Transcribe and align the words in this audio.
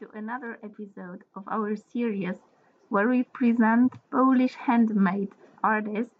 to 0.00 0.08
another 0.14 0.58
episode 0.64 1.24
of 1.36 1.44
our 1.50 1.76
series 1.76 2.36
where 2.88 3.06
we 3.06 3.22
present 3.22 3.92
Polish 4.10 4.54
handmade 4.54 5.28
artists, 5.62 6.14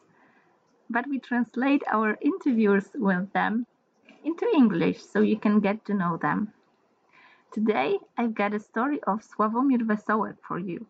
but 0.91 1.09
we 1.09 1.19
translate 1.19 1.83
our 1.91 2.19
interviews 2.21 2.91
with 2.95 3.33
them 3.33 3.67
into 4.23 4.47
English 4.55 5.01
so 5.01 5.21
you 5.21 5.39
can 5.39 5.61
get 5.61 5.83
to 5.87 5.95
know 5.95 6.19
them. 6.19 6.53
Today 7.53 7.99
I've 8.19 8.35
got 8.35 8.53
a 8.53 8.61
story 8.61 9.01
of 9.07 9.23
Sławomir 9.23 9.87
Wesołek 9.87 10.37
for 10.47 10.59
you. 10.59 10.85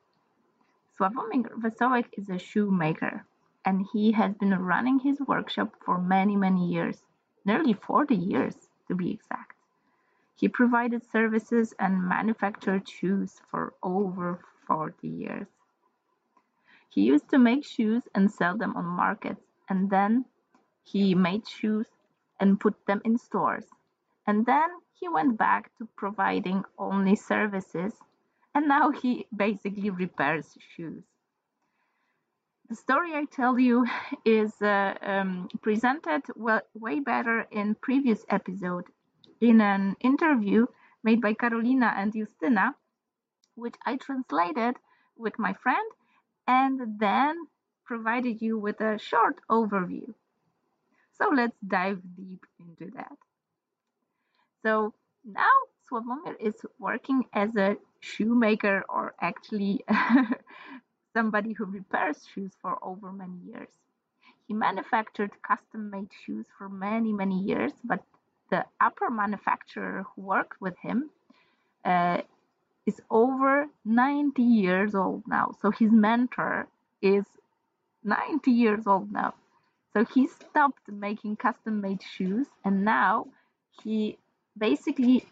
Sławomir 0.98 1.48
Wesołek 1.62 2.06
is 2.18 2.28
a 2.28 2.38
shoemaker 2.40 3.24
and 3.64 3.86
he 3.92 4.10
has 4.10 4.34
been 4.34 4.58
running 4.58 4.98
his 4.98 5.20
workshop 5.20 5.76
for 5.84 5.98
many, 5.98 6.34
many 6.34 6.66
years, 6.66 6.98
nearly 7.44 7.72
40 7.72 8.16
years 8.16 8.56
to 8.88 8.96
be 8.96 9.12
exact. 9.12 9.49
He 10.34 10.48
provided 10.48 11.04
services 11.04 11.74
and 11.78 12.08
manufactured 12.08 12.88
shoes 12.88 13.40
for 13.50 13.74
over 13.82 14.40
40 14.66 15.08
years. 15.08 15.48
He 16.88 17.02
used 17.02 17.28
to 17.30 17.38
make 17.38 17.64
shoes 17.64 18.02
and 18.14 18.30
sell 18.30 18.56
them 18.56 18.76
on 18.76 18.84
markets, 18.84 19.44
and 19.68 19.90
then 19.90 20.24
he 20.82 21.14
made 21.14 21.46
shoes 21.46 21.86
and 22.40 22.58
put 22.58 22.86
them 22.86 23.00
in 23.04 23.18
stores. 23.18 23.66
And 24.26 24.44
then 24.46 24.70
he 24.92 25.08
went 25.08 25.38
back 25.38 25.70
to 25.78 25.88
providing 25.96 26.64
only 26.78 27.16
services, 27.16 27.94
and 28.54 28.66
now 28.66 28.90
he 28.90 29.26
basically 29.34 29.90
repairs 29.90 30.56
shoes. 30.74 31.04
The 32.68 32.76
story 32.76 33.14
I 33.14 33.24
tell 33.24 33.58
you 33.58 33.86
is 34.24 34.60
uh, 34.62 34.94
um, 35.02 35.48
presented 35.60 36.22
well, 36.36 36.62
way 36.74 37.00
better 37.00 37.46
in 37.50 37.74
previous 37.74 38.24
episode 38.28 38.84
in 39.40 39.60
an 39.60 39.96
interview 40.00 40.66
made 41.02 41.20
by 41.20 41.34
Carolina 41.34 41.92
and 41.96 42.12
Justyna, 42.12 42.74
which 43.54 43.74
I 43.84 43.96
translated 43.96 44.76
with 45.16 45.38
my 45.38 45.54
friend 45.54 45.90
and 46.46 46.98
then 46.98 47.36
provided 47.84 48.40
you 48.40 48.58
with 48.58 48.80
a 48.80 48.98
short 48.98 49.40
overview. 49.50 50.14
So 51.12 51.30
let's 51.34 51.56
dive 51.66 52.00
deep 52.16 52.46
into 52.58 52.90
that. 52.96 53.16
So 54.62 54.94
now 55.24 55.56
Sławomir 55.90 56.36
is 56.38 56.54
working 56.78 57.24
as 57.32 57.54
a 57.56 57.76
shoemaker 58.00 58.84
or 58.88 59.14
actually 59.20 59.84
somebody 61.14 61.52
who 61.52 61.64
repairs 61.64 62.26
shoes 62.32 62.52
for 62.62 62.78
over 62.82 63.12
many 63.12 63.38
years. 63.44 63.68
He 64.46 64.54
manufactured 64.54 65.30
custom 65.42 65.90
made 65.90 66.10
shoes 66.24 66.46
for 66.56 66.68
many, 66.68 67.12
many 67.12 67.40
years, 67.40 67.72
but 67.84 68.02
the 68.50 68.64
upper 68.80 69.10
manufacturer 69.10 70.04
who 70.14 70.22
worked 70.22 70.60
with 70.60 70.76
him 70.78 71.10
uh, 71.84 72.20
is 72.86 73.00
over 73.10 73.66
90 73.84 74.42
years 74.42 74.94
old 74.94 75.22
now. 75.26 75.52
So 75.62 75.70
his 75.70 75.90
mentor 75.92 76.66
is 77.00 77.24
90 78.04 78.50
years 78.50 78.86
old 78.86 79.12
now. 79.12 79.34
So 79.92 80.04
he 80.04 80.26
stopped 80.26 80.88
making 80.88 81.36
custom 81.36 81.80
made 81.80 82.02
shoes 82.02 82.46
and 82.64 82.84
now 82.84 83.26
he 83.82 84.18
basically 84.56 85.24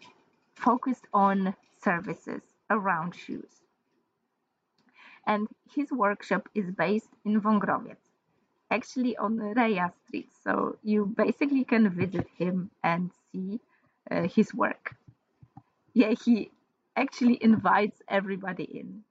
focused 0.55 1.05
on 1.13 1.55
services 1.83 2.41
around 2.69 3.15
shoes. 3.15 3.49
And 5.25 5.47
his 5.75 5.91
workshop 5.91 6.49
is 6.55 6.71
based 6.71 7.09
in 7.25 7.41
Wągrowiec 7.41 7.97
actually 8.71 9.17
on 9.17 9.37
Raya 9.37 9.91
Street. 10.05 10.29
So 10.43 10.77
you 10.83 11.05
basically 11.05 11.63
can 11.63 11.89
visit 11.89 12.27
him 12.37 12.69
and 12.83 13.11
see 13.31 13.59
uh, 14.09 14.27
his 14.27 14.53
work. 14.53 14.95
Yeah, 15.93 16.13
he 16.13 16.51
actually 16.95 17.37
invites 17.41 18.01
everybody 18.07 18.63
in. 18.63 19.03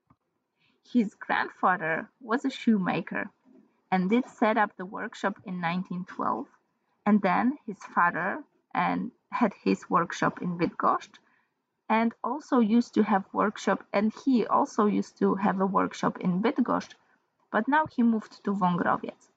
His 0.93 1.15
grandfather 1.15 2.09
was 2.21 2.45
a 2.45 2.51
shoemaker 2.51 3.31
and 3.91 4.11
did 4.11 4.29
set 4.29 4.57
up 4.57 4.77
the 4.77 4.87
workshop 4.87 5.39
in 5.45 5.61
1912. 5.61 6.47
And 7.07 7.21
then 7.23 7.59
his 7.67 7.79
father 7.95 8.43
and 8.75 9.11
had 9.31 9.53
his 9.65 9.89
workshop 9.91 10.41
in 10.41 10.59
Bydgoszcz 10.59 11.19
and 11.89 12.13
also 12.23 12.61
used 12.61 12.95
to 12.95 13.03
have 13.03 13.25
workshop 13.33 13.85
and 13.93 14.13
he 14.25 14.47
also 14.47 14.87
used 14.87 15.19
to 15.19 15.35
have 15.35 15.61
a 15.61 15.67
workshop 15.67 16.19
in 16.21 16.43
Bydgoszcz 16.43 16.95
but 17.51 17.67
now 17.67 17.87
he 17.87 18.03
moved 18.03 18.45
to 18.45 18.53
Wągrowiec 18.53 19.31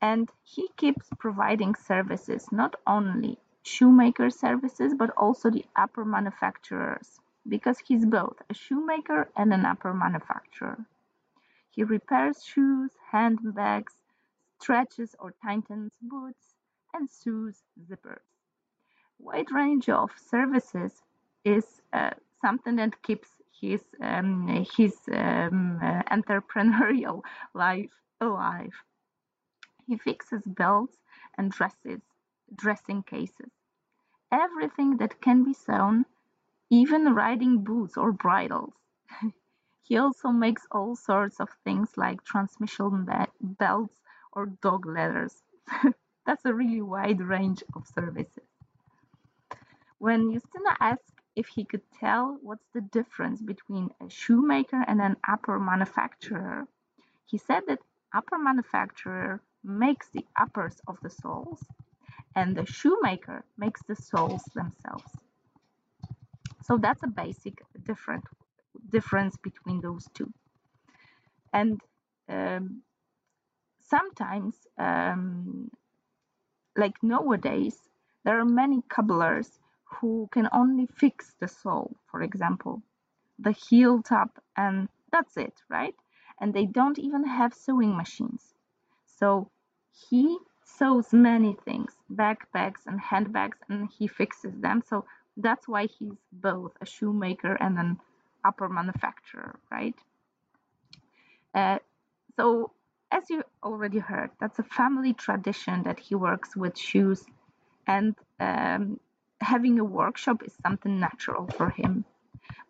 and 0.00 0.30
he 0.42 0.68
keeps 0.76 1.08
providing 1.18 1.74
services 1.74 2.52
not 2.52 2.76
only 2.86 3.38
shoemaker 3.62 4.30
services 4.30 4.94
but 4.94 5.10
also 5.16 5.50
the 5.50 5.64
upper 5.74 6.04
manufacturers 6.04 7.20
because 7.48 7.78
he's 7.78 8.04
both 8.06 8.36
a 8.50 8.54
shoemaker 8.54 9.28
and 9.36 9.52
an 9.52 9.64
upper 9.64 9.92
manufacturer. 9.94 10.84
He 11.70 11.84
repairs 11.84 12.44
shoes, 12.44 12.90
handbags, 13.12 13.94
stretches 14.60 15.14
or 15.18 15.34
tightens 15.42 15.92
boots, 16.00 16.54
and 16.94 17.10
sews 17.10 17.62
zippers. 17.88 18.24
Wide 19.18 19.50
range 19.52 19.88
of 19.88 20.10
services 20.18 21.02
is 21.44 21.82
uh, 21.92 22.10
something 22.40 22.76
that 22.76 23.02
keeps 23.02 23.28
his 23.60 23.82
um, 24.00 24.48
his 24.76 24.94
um, 25.12 25.78
uh, 25.82 26.02
entrepreneurial 26.10 27.22
life 27.54 27.92
alive. 28.20 28.74
He 29.86 29.96
fixes 29.96 30.42
belts 30.44 30.98
and 31.38 31.52
dresses, 31.52 32.00
dressing 32.54 33.02
cases. 33.04 33.50
Everything 34.32 34.96
that 34.96 35.20
can 35.20 35.44
be 35.44 35.54
sewn, 35.54 36.06
even 36.70 37.14
riding 37.14 37.62
boots 37.62 37.96
or 37.96 38.10
bridles. 38.10 38.74
he 39.82 39.96
also 39.96 40.30
makes 40.30 40.66
all 40.72 40.96
sorts 40.96 41.38
of 41.38 41.48
things 41.64 41.96
like 41.96 42.24
transmission 42.24 43.08
belts 43.40 44.02
or 44.32 44.46
dog 44.46 44.86
leathers. 44.86 45.44
That's 46.26 46.44
a 46.44 46.52
really 46.52 46.82
wide 46.82 47.20
range 47.20 47.62
of 47.76 47.86
services. 47.86 48.48
When 49.98 50.32
Justyna 50.32 50.76
asked 50.80 51.14
if 51.36 51.46
he 51.46 51.64
could 51.64 51.88
tell 51.92 52.38
what's 52.42 52.66
the 52.74 52.80
difference 52.80 53.40
between 53.40 53.90
a 54.00 54.10
shoemaker 54.10 54.84
and 54.86 55.00
an 55.00 55.16
upper 55.28 55.60
manufacturer, 55.60 56.66
he 57.24 57.38
said 57.38 57.62
that 57.68 57.78
upper 58.12 58.38
manufacturer 58.38 59.40
makes 59.66 60.08
the 60.10 60.24
uppers 60.36 60.80
of 60.86 60.98
the 61.02 61.10
soles, 61.10 61.64
and 62.34 62.56
the 62.56 62.66
shoemaker 62.66 63.44
makes 63.58 63.82
the 63.82 63.96
soles 63.96 64.44
themselves. 64.54 65.12
So 66.62 66.78
that's 66.78 67.02
a 67.02 67.08
basic 67.08 67.62
different 67.84 68.24
difference 68.90 69.36
between 69.36 69.80
those 69.80 70.08
two. 70.14 70.32
And 71.52 71.80
um, 72.28 72.82
sometimes, 73.80 74.54
um, 74.78 75.70
like 76.76 77.02
nowadays, 77.02 77.88
there 78.24 78.38
are 78.38 78.44
many 78.44 78.82
cobblers 78.88 79.58
who 79.84 80.28
can 80.32 80.48
only 80.52 80.86
fix 80.86 81.34
the 81.40 81.48
sole, 81.48 81.96
for 82.10 82.22
example, 82.22 82.82
the 83.38 83.52
heel 83.52 84.02
top, 84.02 84.42
and 84.56 84.88
that's 85.12 85.36
it, 85.36 85.54
right? 85.68 85.94
And 86.40 86.52
they 86.52 86.66
don't 86.66 86.98
even 86.98 87.24
have 87.24 87.54
sewing 87.54 87.96
machines. 87.96 88.54
So 89.06 89.50
he 90.10 90.38
sews 90.64 91.12
many 91.12 91.56
things, 91.64 91.92
backpacks 92.12 92.86
and 92.86 93.00
handbags, 93.00 93.58
and 93.68 93.88
he 93.90 94.06
fixes 94.06 94.54
them. 94.60 94.82
So 94.86 95.04
that's 95.36 95.68
why 95.68 95.86
he's 95.86 96.18
both 96.32 96.72
a 96.80 96.86
shoemaker 96.86 97.54
and 97.60 97.78
an 97.78 98.00
upper 98.44 98.68
manufacturer, 98.68 99.58
right? 99.70 99.94
Uh, 101.54 101.78
so, 102.36 102.72
as 103.10 103.30
you 103.30 103.42
already 103.62 103.98
heard, 103.98 104.30
that's 104.40 104.58
a 104.58 104.64
family 104.64 105.14
tradition 105.14 105.82
that 105.84 105.98
he 105.98 106.14
works 106.14 106.54
with 106.56 106.76
shoes, 106.76 107.24
and 107.86 108.14
um, 108.40 109.00
having 109.40 109.78
a 109.78 109.84
workshop 109.84 110.42
is 110.44 110.54
something 110.62 111.00
natural 111.00 111.46
for 111.46 111.70
him. 111.70 112.04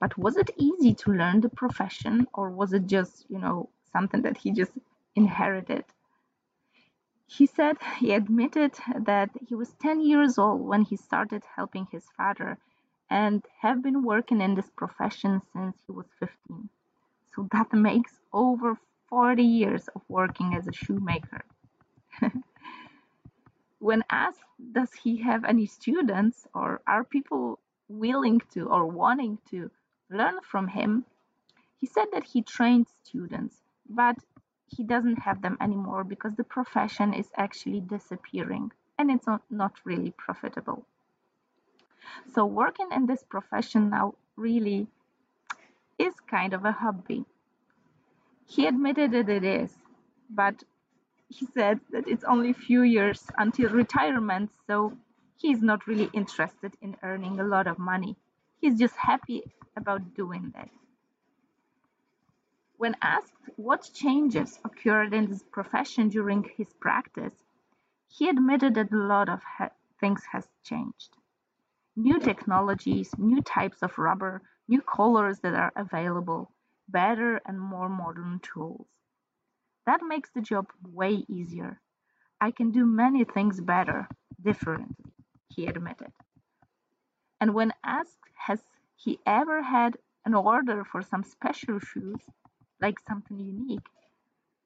But 0.01 0.17
was 0.19 0.37
it 0.37 0.51
easy 0.57 0.95
to 0.95 1.13
learn 1.13 1.41
the 1.41 1.49
profession, 1.49 2.29
or 2.35 2.51
was 2.51 2.73
it 2.73 2.87
just, 2.87 3.27
you 3.29 3.39
know, 3.39 3.71
something 3.93 4.23
that 4.23 4.37
he 4.37 4.53
just 4.53 4.73
inherited? 5.17 5.85
He 7.27 7.47
said 7.47 7.77
he 7.99 8.13
admitted 8.13 8.75
that 9.01 9.31
he 9.47 9.55
was 9.55 9.75
10 9.75 10.01
years 10.01 10.39
old 10.39 10.61
when 10.61 10.83
he 10.83 10.97
started 10.97 11.43
helping 11.57 11.87
his 11.91 12.05
father 12.17 12.59
and 13.11 13.45
have 13.61 13.83
been 13.83 14.03
working 14.03 14.41
in 14.41 14.55
this 14.55 14.71
profession 14.71 15.43
since 15.53 15.77
he 15.87 15.93
was 15.93 16.07
15. 16.21 16.69
So 17.35 17.49
that 17.53 17.73
makes 17.73 18.19
over 18.33 18.79
40 19.09 19.43
years 19.43 19.89
of 19.89 20.03
working 20.09 20.55
as 20.55 20.67
a 20.67 20.73
shoemaker. 20.73 21.45
when 23.79 24.03
asked, 24.11 24.43
does 24.73 24.93
he 24.95 25.19
have 25.19 25.45
any 25.45 25.67
students 25.67 26.47
or 26.55 26.81
are 26.87 27.05
people 27.05 27.59
willing 27.89 28.41
to 28.53 28.69
or 28.69 28.87
wanting 28.87 29.39
to 29.51 29.71
learn 30.11 30.41
from 30.43 30.69
him, 30.69 31.05
he 31.79 31.87
said 31.87 32.07
that 32.13 32.25
he 32.25 32.43
trained 32.43 32.87
students, 33.05 33.57
but 33.89 34.17
he 34.69 34.83
doesn't 34.83 35.21
have 35.21 35.43
them 35.43 35.57
anymore 35.61 36.05
because 36.05 36.35
the 36.35 36.45
profession 36.45 37.15
is 37.15 37.31
actually 37.37 37.81
disappearing 37.81 38.73
and 38.99 39.11
it's 39.11 39.27
not, 39.51 39.73
really 39.85 40.11
profitable. 40.11 40.87
So, 42.35 42.47
working 42.47 42.89
in 42.93 43.07
this 43.07 43.23
profession 43.23 43.91
now 43.91 44.15
really 44.37 44.87
is 45.99 46.15
kind 46.29 46.55
of 46.55 46.65
a 46.65 46.73
hobby. 46.73 47.25
He 48.47 48.67
admitted 48.67 49.13
that 49.13 49.29
it 49.29 49.45
is, 49.45 49.73
but 50.31 50.63
he 51.29 51.47
said 51.47 51.81
that 51.91 52.07
it's 52.07 52.25
only 52.25 52.51
a 52.51 52.55
few 52.55 52.83
years 52.83 53.23
until 53.37 53.71
retirement, 53.71 54.51
so 54.67 54.97
he's 55.37 55.63
not 55.63 55.87
really 55.87 56.09
interested 56.13 56.73
in 56.81 56.97
earning 57.03 57.41
a 57.41 57.45
lot 57.45 57.67
of 57.67 57.79
money. 57.79 58.17
He's 58.61 58.79
just 58.79 58.97
happy 58.97 59.43
about 59.77 60.15
doing 60.15 60.53
that. 60.55 60.71
When 62.79 62.97
asked 63.01 63.33
what 63.57 63.91
changes 63.95 64.61
occurred 64.65 65.15
in 65.15 65.29
his 65.29 65.43
profession 65.43 66.11
during 66.11 66.45
his 66.45 66.73
practice, 66.75 67.35
he 68.07 68.29
admitted 68.29 68.75
that 68.75 68.93
a 68.93 68.97
lot 68.97 69.29
of 69.29 69.43
ha- 69.43 69.71
things 69.99 70.25
has 70.33 70.47
changed. 70.63 71.17
New 71.97 72.19
technologies, 72.19 73.17
new 73.19 73.41
types 73.41 73.83
of 73.83 73.97
rubber, 73.99 74.43
new 74.69 74.83
colors 74.83 75.41
that 75.41 75.55
are 75.55 75.73
available, 75.75 76.53
better 76.89 77.41
and 77.47 77.61
more 77.61 77.89
modern 77.89 78.41
tools. 78.41 78.87
That 79.87 80.03
makes 80.03 80.31
the 80.31 80.43
job 80.43 80.67
way 80.83 81.25
easier. 81.29 81.81
I 82.41 82.51
can 82.51 82.73
do 82.73 82.85
many 82.85 83.25
things 83.25 83.61
better, 83.61 84.09
differently, 84.43 84.95
he 85.49 85.67
admitted. 85.67 86.13
And 87.41 87.55
when 87.55 87.73
asked, 87.83 88.21
has 88.35 88.63
he 88.97 89.19
ever 89.27 89.63
had 89.63 89.97
an 90.27 90.35
order 90.35 90.85
for 90.85 91.03
some 91.03 91.25
special 91.25 91.79
shoes, 91.79 92.21
like 92.81 92.99
something 93.01 93.39
unique, 93.41 93.89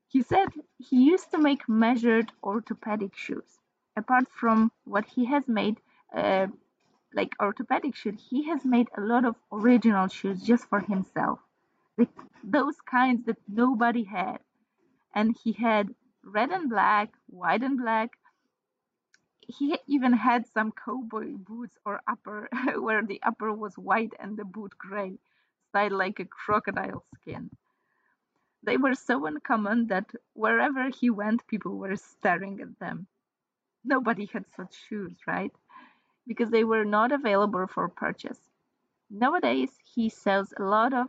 he 0.08 0.22
said 0.22 0.48
he 0.78 1.04
used 1.04 1.30
to 1.30 1.38
make 1.38 1.68
measured 1.68 2.32
orthopedic 2.42 3.16
shoes. 3.16 3.60
Apart 3.96 4.28
from 4.30 4.72
what 4.84 5.06
he 5.06 5.24
has 5.26 5.48
made, 5.48 5.80
uh, 6.14 6.48
like 7.14 7.34
orthopedic 7.40 7.94
shoes, 7.96 8.20
he 8.30 8.44
has 8.44 8.64
made 8.64 8.88
a 8.96 9.00
lot 9.00 9.24
of 9.24 9.36
original 9.52 10.08
shoes 10.08 10.42
just 10.42 10.68
for 10.68 10.80
himself. 10.80 11.40
Those 12.44 12.80
kinds 12.82 13.24
that 13.26 13.38
nobody 13.48 14.04
had. 14.04 14.38
And 15.14 15.36
he 15.42 15.52
had 15.52 15.94
red 16.24 16.50
and 16.50 16.68
black, 16.70 17.12
white 17.26 17.62
and 17.62 17.78
black. 17.78 18.10
He 19.48 19.78
even 19.86 20.14
had 20.14 20.46
some 20.46 20.72
cowboy 20.72 21.36
boots 21.36 21.76
or 21.84 22.00
upper 22.08 22.48
where 22.78 23.02
the 23.04 23.22
upper 23.22 23.52
was 23.52 23.76
white 23.78 24.14
and 24.18 24.36
the 24.36 24.44
boot 24.44 24.78
gray, 24.78 25.18
styled 25.68 25.92
like 25.92 26.18
a 26.20 26.24
crocodile 26.24 27.04
skin. 27.16 27.50
They 28.62 28.76
were 28.76 28.94
so 28.94 29.26
uncommon 29.26 29.88
that 29.88 30.10
wherever 30.34 30.88
he 30.90 31.10
went, 31.10 31.46
people 31.46 31.76
were 31.78 31.96
staring 31.96 32.60
at 32.60 32.78
them. 32.78 33.06
Nobody 33.84 34.26
had 34.26 34.44
such 34.54 34.74
shoes, 34.88 35.16
right? 35.26 35.52
Because 36.26 36.50
they 36.50 36.64
were 36.64 36.84
not 36.84 37.12
available 37.12 37.66
for 37.66 37.88
purchase. 37.88 38.40
Nowadays, 39.10 39.70
he 39.94 40.08
sells 40.08 40.52
a 40.58 40.62
lot 40.62 40.92
of 40.92 41.08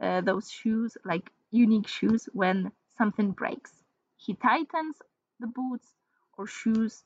uh, 0.00 0.20
those 0.22 0.50
shoes, 0.50 0.96
like 1.04 1.30
unique 1.50 1.88
shoes, 1.88 2.28
when 2.32 2.72
something 2.98 3.32
breaks. 3.32 3.84
He 4.16 4.34
tightens 4.34 4.96
the 5.40 5.46
boots 5.48 5.94
or 6.38 6.46
shoes 6.46 7.04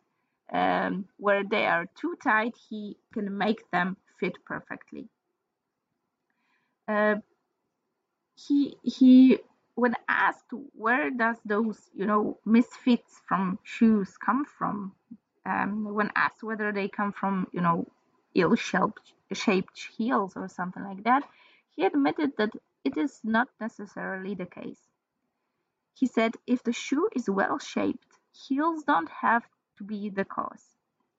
um, 0.52 1.08
where 1.16 1.42
they 1.44 1.66
are 1.66 1.86
too 1.96 2.16
tight, 2.22 2.56
he 2.68 2.96
can 3.12 3.36
make 3.36 3.70
them 3.70 3.96
fit 4.20 4.36
perfectly. 4.44 5.08
Uh, 6.88 7.16
he 8.36 8.76
he 8.82 9.38
when 9.76 9.94
asked 10.08 10.50
where 10.72 11.10
does 11.10 11.36
those 11.44 11.78
you 11.94 12.06
know 12.06 12.38
misfits 12.44 13.20
from 13.28 13.58
shoes 13.62 14.16
come 14.16 14.44
from? 14.58 14.92
Um, 15.44 15.94
when 15.94 16.10
asked 16.16 16.42
whether 16.42 16.72
they 16.72 16.88
come 16.88 17.12
from 17.12 17.46
you 17.52 17.60
know 17.60 17.86
ill-shaped 18.34 19.12
shaped 19.32 19.78
heels 19.96 20.32
or 20.34 20.48
something 20.48 20.82
like 20.82 21.04
that 21.04 21.22
he 21.74 21.84
admitted 21.84 22.32
that 22.38 22.50
it 22.84 22.96
is 22.96 23.20
not 23.22 23.48
necessarily 23.60 24.34
the 24.34 24.46
case. 24.46 24.80
He 25.94 26.06
said 26.06 26.34
if 26.46 26.62
the 26.62 26.72
shoe 26.72 27.08
is 27.14 27.28
well 27.28 27.58
shaped 27.58 28.18
heels 28.32 28.82
don't 28.84 29.10
have 29.10 29.44
to 29.78 29.84
be 29.84 30.08
the 30.08 30.24
cause. 30.24 30.64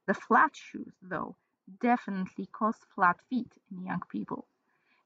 The 0.08 0.16
flat 0.16 0.56
shoes 0.56 0.96
though 1.02 1.36
definitely 1.80 2.48
cause 2.48 2.78
flat 2.96 3.18
feet 3.30 3.54
in 3.72 3.86
young 3.86 4.02
people 4.12 4.48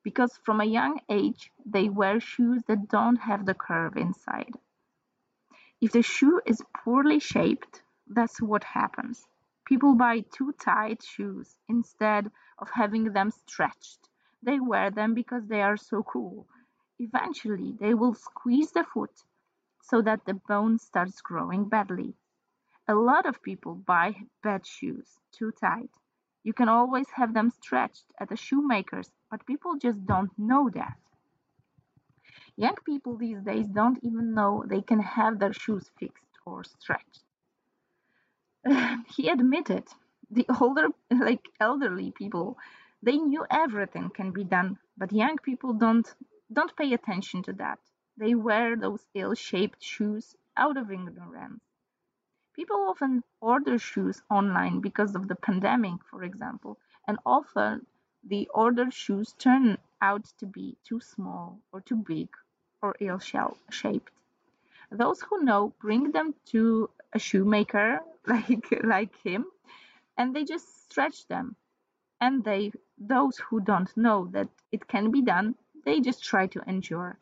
because 0.04 0.38
from 0.44 0.62
a 0.62 0.66
young 0.66 1.00
age 1.10 1.52
they 1.66 1.90
wear 1.90 2.20
shoes 2.20 2.64
that 2.68 2.90
don't 2.90 3.18
have 3.18 3.46
the 3.46 3.54
curve 3.54 3.98
inside. 3.98 4.56
If 5.82 5.92
the 5.94 6.02
shoe 6.04 6.42
is 6.46 6.64
poorly 6.84 7.20
shaped, 7.20 7.84
that's 8.08 8.42
what 8.42 8.64
happens. 8.64 9.28
People 9.66 9.96
buy 9.96 10.22
too 10.22 10.54
tight 10.54 11.02
shoes 11.04 11.56
instead 11.68 12.32
of 12.60 12.70
having 12.72 13.14
them 13.14 13.32
stretched. 13.32 14.10
They 14.44 14.60
wear 14.60 14.92
them 14.92 15.14
because 15.14 15.48
they 15.48 15.62
are 15.62 15.78
so 15.78 16.04
cool. 16.04 16.48
Eventually, 17.00 17.78
they 17.80 17.94
will 17.94 18.14
squeeze 18.14 18.72
the 18.72 18.84
foot 18.84 19.24
so 19.82 20.02
that 20.02 20.26
the 20.26 20.36
bone 20.36 20.78
starts 20.78 21.22
growing 21.22 21.70
badly. 21.70 22.16
A 22.88 22.96
lot 22.96 23.26
of 23.26 23.42
people 23.42 23.76
buy 23.76 24.16
bad 24.44 24.66
shoes 24.66 25.20
too 25.32 25.52
tight. 25.52 25.90
You 26.44 26.54
can 26.54 26.70
always 26.70 27.10
have 27.12 27.34
them 27.34 27.52
stretched 27.52 28.06
at 28.20 28.30
the 28.30 28.36
shoemaker's 28.36 29.12
but 29.30 29.46
people 29.46 29.78
just 29.78 30.06
don't 30.06 30.32
know 30.38 30.70
that. 30.74 30.98
Young 32.58 32.76
people 32.86 33.18
these 33.18 33.42
days 33.42 33.68
don't 33.68 34.00
even 34.04 34.34
know 34.34 34.64
they 34.68 34.82
can 34.82 35.00
have 35.00 35.40
their 35.40 35.54
shoes 35.54 35.90
fixed 36.00 36.38
or 36.46 36.64
stretched. 36.64 37.24
he 39.16 39.30
admitted 39.30 39.86
the 40.30 40.46
older, 40.60 40.88
like 41.12 41.46
elderly 41.60 42.12
people, 42.12 42.58
they 43.04 43.18
knew 43.18 43.46
everything 43.50 44.10
can 44.10 44.32
be 44.32 44.44
done, 44.44 44.78
but 44.98 45.12
young 45.12 45.38
people 45.38 45.74
don't 45.74 46.08
don't 46.54 46.76
pay 46.76 46.94
attention 46.94 47.42
to 47.44 47.54
that. 47.54 47.80
They 48.18 48.36
wear 48.36 48.76
those 48.76 49.06
ill-shaped 49.16 49.82
shoes 49.82 50.36
out 50.58 50.78
of 50.78 50.92
ignorance. 50.92 51.64
People 52.54 52.88
often 52.90 53.24
order 53.40 53.78
shoes 53.78 54.22
online 54.30 54.80
because 54.82 55.16
of 55.16 55.28
the 55.28 55.36
pandemic, 55.36 56.04
for 56.06 56.24
example, 56.24 56.78
and 57.08 57.18
often 57.26 57.86
the 58.24 58.48
ordered 58.54 58.94
shoes 58.94 59.34
turn 59.34 59.78
out 60.02 60.26
to 60.38 60.46
be 60.46 60.78
too 60.84 61.00
small 61.00 61.60
or 61.72 61.82
too 61.82 61.96
big 61.96 62.30
or 62.82 62.96
ill 63.00 63.20
shaped. 63.20 64.12
Those 64.92 65.22
who 65.22 65.44
know 65.44 65.74
bring 65.80 66.12
them 66.12 66.36
to 66.48 66.90
a 67.14 67.20
shoemaker 67.20 68.02
like 68.28 68.84
like 68.84 69.16
him 69.24 69.46
and 70.18 70.36
they 70.36 70.44
just 70.46 70.84
stretch 70.84 71.28
them. 71.28 71.56
And 72.20 72.44
they 72.44 72.72
those 72.98 73.38
who 73.38 73.62
don't 73.62 73.96
know 73.98 74.28
that 74.34 74.50
it 74.72 74.88
can 74.88 75.12
be 75.12 75.22
done, 75.22 75.56
they 75.86 76.02
just 76.02 76.24
try 76.24 76.48
to 76.48 76.62
endure. 76.68 77.18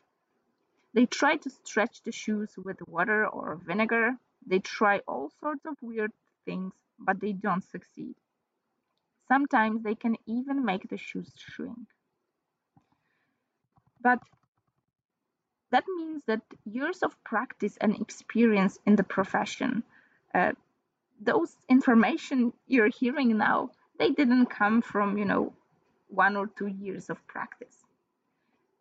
They 0.92 1.06
try 1.06 1.36
to 1.36 1.50
stretch 1.50 2.02
the 2.02 2.12
shoes 2.12 2.56
with 2.56 2.86
water 2.88 3.26
or 3.26 3.56
vinegar. 3.56 4.18
They 4.46 4.58
try 4.58 5.00
all 5.06 5.30
sorts 5.40 5.64
of 5.66 5.76
weird 5.82 6.12
things, 6.44 6.72
but 6.98 7.20
they 7.20 7.32
don't 7.32 7.64
succeed. 7.64 8.14
Sometimes 9.28 9.82
they 9.82 9.94
can 9.94 10.16
even 10.26 10.64
make 10.64 10.88
the 10.88 10.96
shoes 10.96 11.32
shrink. 11.36 11.88
But 14.00 14.20
that 15.70 15.84
means 15.96 16.22
that 16.26 16.42
years 16.64 17.02
of 17.02 17.22
practice 17.24 17.76
and 17.80 18.00
experience 18.00 18.78
in 18.86 18.96
the 18.96 19.04
profession, 19.04 19.84
uh, 20.34 20.52
those 21.20 21.54
information 21.68 22.52
you're 22.66 22.88
hearing 22.88 23.36
now, 23.38 23.70
they 23.98 24.10
didn't 24.10 24.46
come 24.46 24.82
from, 24.82 25.18
you 25.18 25.24
know, 25.24 25.52
one 26.08 26.36
or 26.36 26.48
two 26.48 26.66
years 26.66 27.10
of 27.10 27.24
practice. 27.28 27.76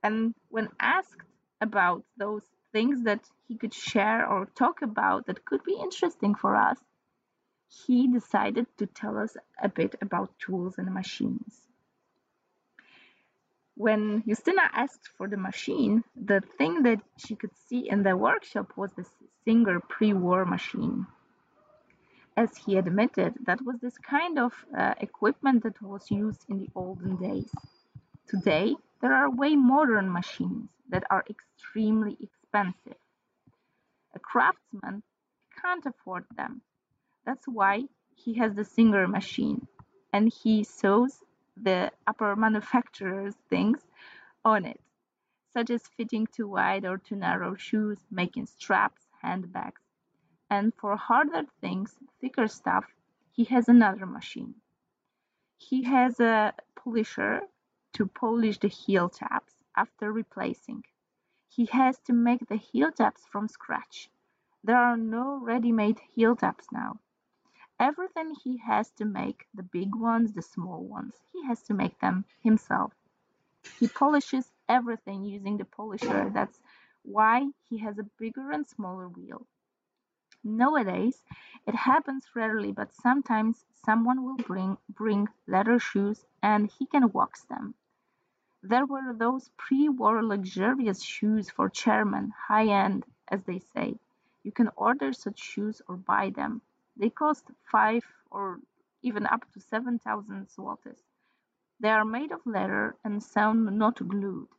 And 0.02 0.34
when 0.50 0.70
asked 0.80 1.22
about 1.62 2.04
those 2.18 2.44
things 2.72 3.04
that 3.04 3.22
he 3.48 3.56
could 3.58 3.74
share 3.74 4.28
or 4.28 4.46
talk 4.56 4.82
about 4.82 5.26
that 5.28 5.46
could 5.46 5.64
be 5.64 5.78
interesting 5.82 6.36
for 6.36 6.56
us, 6.56 6.78
he 7.68 8.08
decided 8.08 8.66
to 8.78 8.86
tell 8.86 9.18
us 9.18 9.36
a 9.62 9.70
bit 9.70 9.96
about 10.02 10.38
tools 10.40 10.78
and 10.78 10.94
machines. 10.94 11.68
When 13.76 14.24
Justyna 14.24 14.70
asked 14.74 15.08
for 15.18 15.28
the 15.28 15.38
machine, 15.38 16.04
the 16.16 16.42
thing 16.58 16.84
that 16.84 17.02
she 17.18 17.36
could 17.36 17.56
see 17.68 17.90
in 17.90 18.04
the 18.04 18.18
workshop 18.18 18.74
was 18.76 18.92
the 18.94 19.06
Singer 19.46 19.80
pre 19.80 20.14
war 20.14 20.44
machine. 20.46 21.08
As 22.36 22.56
he 22.58 22.78
admitted, 22.78 23.36
that 23.46 23.62
was 23.62 23.80
this 23.80 23.98
kind 23.98 24.38
of 24.38 24.54
uh, 24.78 24.96
equipment 25.00 25.64
that 25.64 25.82
was 25.82 26.12
used 26.12 26.46
in 26.50 26.60
the 26.60 26.70
olden 26.76 27.16
days. 27.18 27.52
Today, 28.28 28.76
there 29.02 29.14
are 29.14 29.30
way 29.30 29.56
modern 29.56 30.12
machines 30.12 30.70
that 30.90 31.04
are 31.10 31.24
extremely 31.30 32.18
expensive. 32.50 33.00
A 34.16 34.20
craftsman 34.20 35.04
can't 35.62 35.86
afford 35.86 36.26
them 36.36 36.62
that's 37.26 37.48
why 37.48 37.84
he 38.16 38.34
has 38.36 38.56
the 38.56 38.66
Singer 38.66 39.08
machine 39.08 39.68
and 40.14 40.34
he 40.34 40.64
sews 40.64 41.24
the 41.56 41.92
upper 42.08 42.36
manufacturer's 42.36 43.36
things 43.50 43.80
on 44.44 44.66
it, 44.66 44.82
such 45.54 45.70
as 45.70 45.88
fitting 45.98 46.28
too 46.28 46.48
wide 46.48 46.86
or 46.86 46.98
too 46.98 47.16
narrow 47.18 47.56
shoes, 47.56 48.00
making 48.10 48.48
straps, 48.48 49.04
handbags. 49.22 49.82
And 50.50 50.74
for 50.74 50.96
harder 50.96 51.44
things, 51.62 51.96
thicker 52.22 52.48
stuff, 52.48 52.86
he 53.32 53.44
has 53.46 53.70
another 53.70 54.08
machine. 54.08 54.56
He 55.58 55.84
has 55.84 56.20
a 56.20 56.54
polisher 56.76 57.42
to 57.94 58.08
polish 58.08 58.60
the 58.60 58.70
heel 58.70 59.10
tabs 59.10 59.54
after 59.76 60.12
replacing. 60.12 60.84
He 61.50 61.66
has 61.66 62.00
to 62.06 62.14
make 62.14 62.48
the 62.48 62.58
heel 62.58 62.92
tabs 62.92 63.26
from 63.26 63.48
scratch. 63.48 64.10
There 64.64 64.78
are 64.78 64.96
no 64.96 65.38
ready-made 65.38 66.00
heel 66.00 66.36
tabs 66.36 66.68
now. 66.72 67.00
Everything 67.80 68.36
he 68.36 68.58
has 68.58 68.92
to 68.92 69.06
make, 69.06 69.48
the 69.54 69.64
big 69.64 69.96
ones, 69.96 70.34
the 70.34 70.42
small 70.42 70.84
ones, 70.84 71.16
he 71.34 71.46
has 71.46 71.64
to 71.64 71.74
make 71.74 72.00
them 72.00 72.26
himself. 72.44 72.94
He 73.80 73.88
polishes 73.88 74.52
everything 74.68 75.26
using 75.26 75.58
the 75.58 75.66
polisher. 75.66 76.30
That's 76.34 76.60
why 77.04 77.48
he 77.70 77.80
has 77.80 77.98
a 77.98 78.10
bigger 78.20 78.52
and 78.52 78.68
smaller 78.68 79.10
wheel. 79.10 79.48
Nowadays, 80.44 81.24
it 81.68 81.76
happens 81.76 82.26
rarely, 82.36 82.72
but 82.72 82.94
sometimes 82.96 83.66
someone 83.86 84.24
will 84.24 84.38
bring, 84.38 84.78
bring 84.90 85.28
leather 85.48 85.80
shoes 85.80 86.26
and 86.44 86.70
he 86.72 86.86
can 86.86 87.12
wax 87.12 87.44
them. 87.44 87.76
There 88.62 88.86
were 88.86 89.14
those 89.14 89.50
pre-war 89.56 90.22
luxurious 90.22 91.02
shoes 91.02 91.50
for 91.50 91.70
chairmen, 91.70 92.32
high-end, 92.32 93.06
as 93.30 93.44
they 93.44 93.60
say. 93.60 93.98
You 94.44 94.52
can 94.52 94.70
order 94.76 95.14
such 95.14 95.40
shoes 95.40 95.82
or 95.88 95.96
buy 95.96 96.32
them. 96.32 96.62
They 96.98 97.10
cost 97.10 97.50
five 97.64 98.04
or 98.30 98.60
even 99.02 99.26
up 99.26 99.50
to 99.54 99.62
7,000 99.62 100.48
zlotys. 100.50 101.00
They 101.80 101.90
are 101.90 102.04
made 102.04 102.34
of 102.34 102.46
leather 102.46 102.98
and 103.06 103.24
sound 103.24 103.78
not 103.78 104.06
glued. 104.06 104.50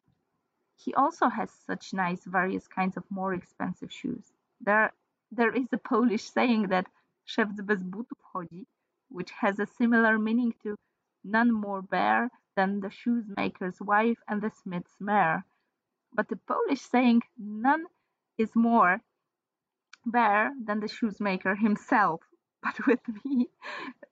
He 0.76 0.94
also 0.94 1.28
has 1.28 1.50
such 1.50 1.92
nice 1.92 2.24
various 2.24 2.66
kinds 2.66 2.96
of 2.96 3.10
more 3.10 3.34
expensive 3.34 3.92
shoes. 3.92 4.32
There, 4.62 4.94
there 5.30 5.52
is 5.52 5.70
a 5.72 5.78
Polish 5.78 6.24
saying 6.24 6.68
that 6.68 6.86
szewc 7.26 7.66
bez 7.66 7.82
butów 7.82 8.18
chodzi, 8.32 8.66
which 9.10 9.30
has 9.32 9.58
a 9.58 9.66
similar 9.66 10.18
meaning 10.18 10.54
to 10.62 10.76
none 11.24 11.52
more 11.52 11.82
bare 11.82 12.30
than 12.56 12.80
the 12.80 12.90
shoemaker's 12.90 13.80
wife 13.80 14.18
and 14.28 14.42
the 14.42 14.50
smith's 14.50 14.96
mare. 15.00 15.44
But 16.12 16.28
the 16.28 16.36
Polish 16.36 16.80
saying 16.82 17.22
none 17.38 17.86
is 18.38 18.54
more 18.54 19.00
bare 20.06 20.52
than 20.64 20.80
the 20.80 20.88
shoemaker 20.88 21.54
himself. 21.54 22.20
But 22.62 22.86
with 22.86 23.00
me, 23.24 23.48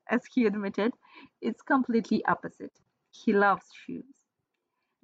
as 0.08 0.24
he 0.32 0.46
admitted, 0.46 0.94
it's 1.42 1.60
completely 1.60 2.24
opposite. 2.24 2.72
He 3.10 3.34
loves 3.34 3.66
shoes. 3.74 4.06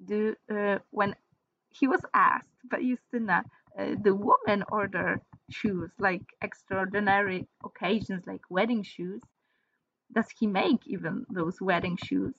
Do, 0.03 0.35
uh, 0.49 0.79
when 0.89 1.15
he 1.69 1.87
was 1.87 2.01
asked 2.13 2.57
by 2.69 2.79
Justyna, 2.79 3.43
uh, 3.77 3.95
the 4.01 4.15
woman 4.15 4.63
order 4.69 5.21
shoes 5.49 5.91
like 5.99 6.23
extraordinary 6.41 7.47
occasions 7.63 8.25
like 8.25 8.41
wedding 8.49 8.83
shoes. 8.83 9.21
Does 10.13 10.29
he 10.29 10.47
make 10.47 10.87
even 10.87 11.25
those 11.29 11.61
wedding 11.61 11.97
shoes? 11.97 12.35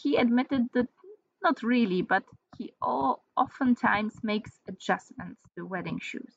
He 0.00 0.16
admitted 0.16 0.68
that 0.74 0.88
not 1.42 1.62
really, 1.62 2.02
but 2.02 2.24
he 2.56 2.72
oftentimes 2.80 4.22
makes 4.22 4.60
adjustments 4.68 5.40
to 5.54 5.66
wedding 5.66 5.98
shoes 5.98 6.34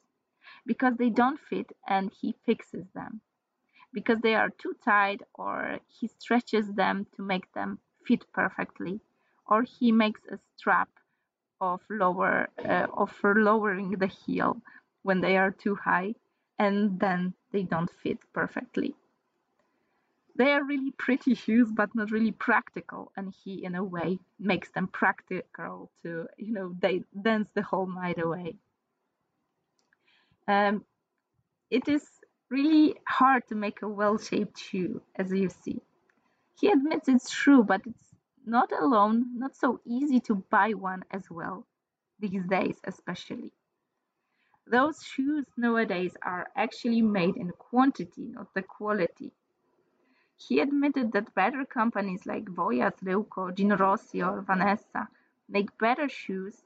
because 0.66 0.96
they 0.98 1.10
don't 1.10 1.40
fit 1.40 1.72
and 1.88 2.12
he 2.22 2.34
fixes 2.46 2.86
them 2.94 3.22
because 3.94 4.20
they 4.22 4.36
are 4.36 4.50
too 4.50 4.74
tight 4.84 5.22
or 5.36 5.80
he 5.88 6.08
stretches 6.08 6.74
them 6.74 7.06
to 7.16 7.22
make 7.22 7.52
them 7.54 7.80
fit 8.06 8.26
perfectly 8.34 9.00
or 9.48 9.64
he 9.64 9.92
makes 9.92 10.22
a 10.32 10.40
strap 10.56 10.90
of 11.62 11.82
lower 11.90 12.50
uh, 12.66 12.88
of 12.94 13.12
lowering 13.24 13.92
the 13.92 14.08
heel 14.08 14.62
when 15.04 15.22
they 15.22 15.38
are 15.38 15.52
too 15.52 15.76
high 15.76 16.14
and 16.60 17.00
then 17.00 17.34
they 17.52 17.64
don't 17.64 17.92
fit 17.92 18.20
perfectly 18.34 18.96
they 20.36 20.52
are 20.52 20.64
really 20.64 20.92
pretty 20.98 21.36
shoes 21.36 21.70
but 21.72 21.94
not 21.96 22.12
really 22.12 22.32
practical 22.32 23.12
and 23.18 23.34
he 23.44 23.64
in 23.64 23.76
a 23.76 23.84
way 23.84 24.20
makes 24.40 24.70
them 24.72 24.88
practical 24.88 25.92
to 26.02 26.28
you 26.38 26.54
know 26.54 26.76
they 26.82 27.04
dance 27.22 27.50
the 27.54 27.62
whole 27.62 27.88
night 27.88 28.20
away 28.20 28.56
um, 30.48 30.84
it 31.70 31.88
is 31.88 32.06
really 32.50 32.96
hard 33.08 33.48
to 33.48 33.56
make 33.56 33.82
a 33.82 33.88
well-shaped 33.88 34.60
shoe, 34.60 35.02
as 35.16 35.32
you 35.32 35.50
see. 35.50 35.82
He 36.60 36.70
admits 36.70 37.08
it's 37.08 37.30
true, 37.30 37.64
but 37.64 37.82
it's 37.86 38.16
not 38.46 38.72
alone, 38.72 39.38
not 39.38 39.56
so 39.56 39.80
easy 39.86 40.20
to 40.22 40.36
buy 40.52 40.72
one 40.74 41.04
as 41.12 41.24
well, 41.32 41.66
these 42.20 42.46
days 42.46 42.78
especially. 42.86 43.52
Those 44.68 45.04
shoes 45.04 45.46
nowadays 45.58 46.16
are 46.22 46.48
actually 46.56 47.02
made 47.02 47.38
in 47.38 47.52
quantity, 47.52 48.28
not 48.28 48.54
the 48.54 48.62
quality. 48.62 49.32
He 50.36 50.60
admitted 50.60 51.12
that 51.14 51.34
better 51.36 51.66
companies 51.66 52.26
like 52.26 52.46
Wojas, 52.46 52.96
Ryłko, 53.04 53.56
Gino 53.56 53.78
Rossi 53.78 54.22
or 54.22 54.42
Vanessa 54.42 55.08
make 55.48 55.78
better 55.78 56.10
shoes, 56.10 56.64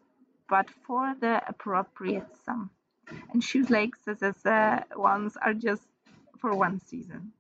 but 0.50 0.70
for 0.70 1.16
the 1.20 1.42
appropriate 1.48 2.28
sum 2.44 2.70
and 3.32 3.44
shoes 3.44 3.70
like 3.70 3.94
uh, 4.46 4.80
ones 4.96 5.38
are 5.42 5.54
just 5.54 5.84
for 6.40 6.56
one 6.56 6.80
season. 6.80 7.32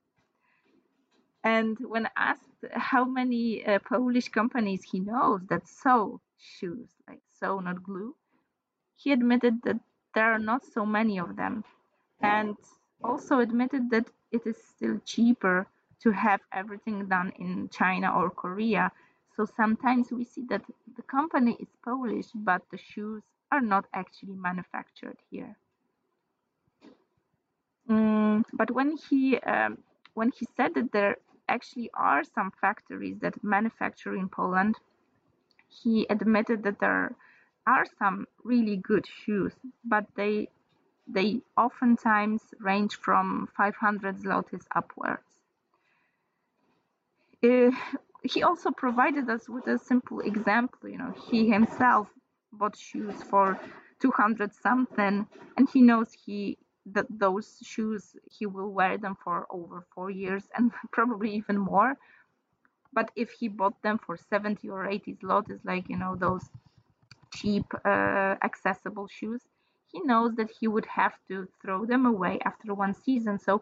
And 1.43 1.77
when 1.79 2.09
asked 2.15 2.65
how 2.73 3.05
many 3.05 3.65
uh, 3.65 3.79
Polish 3.79 4.29
companies 4.29 4.83
he 4.83 4.99
knows 4.99 5.41
that 5.47 5.67
sew 5.67 6.19
shoes, 6.37 6.89
like 7.07 7.21
sew, 7.39 7.59
not 7.59 7.83
glue, 7.83 8.15
he 8.95 9.11
admitted 9.11 9.61
that 9.63 9.79
there 10.13 10.31
are 10.31 10.39
not 10.39 10.65
so 10.65 10.85
many 10.85 11.19
of 11.19 11.35
them, 11.35 11.63
and 12.21 12.57
also 13.03 13.39
admitted 13.39 13.91
that 13.91 14.07
it 14.31 14.45
is 14.45 14.57
still 14.57 14.99
cheaper 15.05 15.67
to 16.01 16.11
have 16.11 16.41
everything 16.53 17.07
done 17.07 17.31
in 17.39 17.69
China 17.69 18.11
or 18.15 18.29
Korea. 18.29 18.91
So 19.35 19.45
sometimes 19.45 20.11
we 20.11 20.23
see 20.25 20.45
that 20.49 20.63
the 20.95 21.03
company 21.03 21.57
is 21.59 21.69
Polish, 21.83 22.27
but 22.33 22.61
the 22.71 22.77
shoes 22.77 23.23
are 23.51 23.61
not 23.61 23.85
actually 23.93 24.35
manufactured 24.35 25.17
here. 25.29 25.55
Mm, 27.89 28.43
but 28.53 28.71
when 28.71 28.97
he 28.97 29.37
um, 29.39 29.77
when 30.13 30.31
he 30.31 30.45
said 30.57 30.73
that 30.75 30.91
there 30.91 31.17
actually 31.47 31.89
are 31.93 32.23
some 32.23 32.51
factories 32.61 33.17
that 33.19 33.43
manufacture 33.43 34.15
in 34.15 34.27
Poland, 34.29 34.75
he 35.69 36.05
admitted 36.09 36.63
that 36.63 36.79
there 36.79 37.15
are 37.65 37.85
some 37.99 38.27
really 38.43 38.77
good 38.77 39.05
shoes, 39.07 39.53
but 39.85 40.05
they 40.15 40.49
they 41.07 41.41
oftentimes 41.57 42.43
range 42.59 42.95
from 42.97 43.47
500 43.55 44.17
zlotys 44.17 44.65
upwards. 44.75 45.26
Uh, 47.43 47.71
he 48.23 48.43
also 48.43 48.71
provided 48.71 49.29
us 49.29 49.47
with 49.47 49.67
a 49.67 49.77
simple 49.77 50.19
example. 50.21 50.89
You 50.89 50.97
know, 50.97 51.13
he 51.29 51.49
himself 51.49 52.07
bought 52.51 52.75
shoes 52.77 53.21
for 53.23 53.59
200 53.99 54.53
something, 54.53 55.27
and 55.57 55.69
he 55.71 55.81
knows 55.81 56.11
he 56.13 56.57
that 56.93 57.05
those 57.09 57.57
shoes 57.63 58.15
he 58.29 58.45
will 58.45 58.71
wear 58.71 58.97
them 58.97 59.15
for 59.23 59.45
over 59.49 59.85
four 59.93 60.09
years 60.09 60.43
and 60.55 60.71
probably 60.91 61.31
even 61.35 61.57
more 61.57 61.97
but 62.93 63.11
if 63.15 63.31
he 63.31 63.47
bought 63.47 63.81
them 63.83 63.97
for 63.97 64.17
70 64.17 64.69
or 64.69 64.85
80 64.87 65.15
zlotys 65.15 65.59
like 65.65 65.89
you 65.89 65.97
know 65.97 66.15
those 66.15 66.49
cheap 67.33 67.65
uh, 67.85 68.35
accessible 68.43 69.07
shoes 69.07 69.41
he 69.91 69.99
knows 70.01 70.35
that 70.35 70.49
he 70.59 70.67
would 70.67 70.85
have 70.85 71.13
to 71.27 71.47
throw 71.61 71.85
them 71.85 72.05
away 72.05 72.39
after 72.45 72.73
one 72.73 72.93
season 72.93 73.37
so 73.37 73.61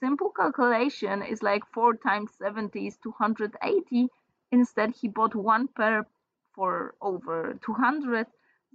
simple 0.00 0.30
calculation 0.30 1.22
is 1.22 1.42
like 1.42 1.62
4 1.72 1.94
times 1.96 2.30
70 2.38 2.86
is 2.86 2.96
280 3.02 4.08
instead 4.52 4.94
he 5.00 5.08
bought 5.08 5.34
one 5.34 5.68
pair 5.68 6.06
for 6.54 6.94
over 7.00 7.58
200 7.64 8.26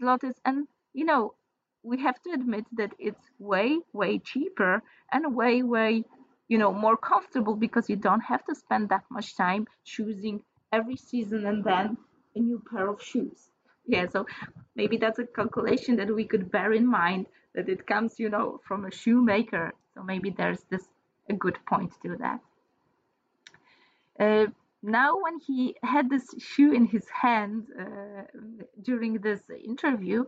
zlotys. 0.01 0.35
And 0.45 0.67
you 0.93 1.05
know 1.05 1.33
we 1.83 1.99
have 2.01 2.21
to 2.23 2.31
admit 2.31 2.65
that 2.77 2.93
it's 2.99 3.25
way 3.39 3.79
way 3.93 4.19
cheaper 4.19 4.83
and 5.11 5.35
way 5.35 5.63
way 5.63 6.03
you 6.47 6.57
know 6.57 6.71
more 6.73 6.97
comfortable 6.97 7.55
because 7.55 7.89
you 7.89 7.95
don't 7.95 8.21
have 8.21 8.43
to 8.45 8.55
spend 8.55 8.89
that 8.89 9.03
much 9.09 9.35
time 9.35 9.67
choosing 9.83 10.41
every 10.71 10.95
season 10.95 11.45
and 11.45 11.63
then 11.63 11.97
a 12.35 12.39
new 12.39 12.61
pair 12.71 12.87
of 12.89 13.01
shoes. 13.01 13.49
Yeah 13.85 14.07
so 14.09 14.25
maybe 14.75 14.97
that's 14.97 15.19
a 15.19 15.25
calculation 15.25 15.95
that 15.97 16.13
we 16.13 16.25
could 16.25 16.51
bear 16.51 16.73
in 16.73 16.85
mind 16.87 17.25
that 17.55 17.67
it 17.69 17.85
comes 17.87 18.19
you 18.19 18.29
know 18.29 18.59
from 18.67 18.85
a 18.85 18.91
shoemaker. 18.91 19.73
So 19.93 20.03
maybe 20.03 20.29
there's 20.29 20.63
this 20.69 20.87
a 21.33 21.37
good 21.45 21.57
point 21.71 21.91
to 22.03 22.09
that 22.23 22.39
uh, 24.23 24.45
now 24.83 25.09
when 25.23 25.37
he 25.47 25.75
had 25.93 26.09
this 26.09 26.27
shoe 26.49 26.71
in 26.79 26.85
his 26.85 27.07
hand 27.23 27.67
uh, 27.79 28.23
during 28.81 29.13
this 29.27 29.41
interview 29.73 30.19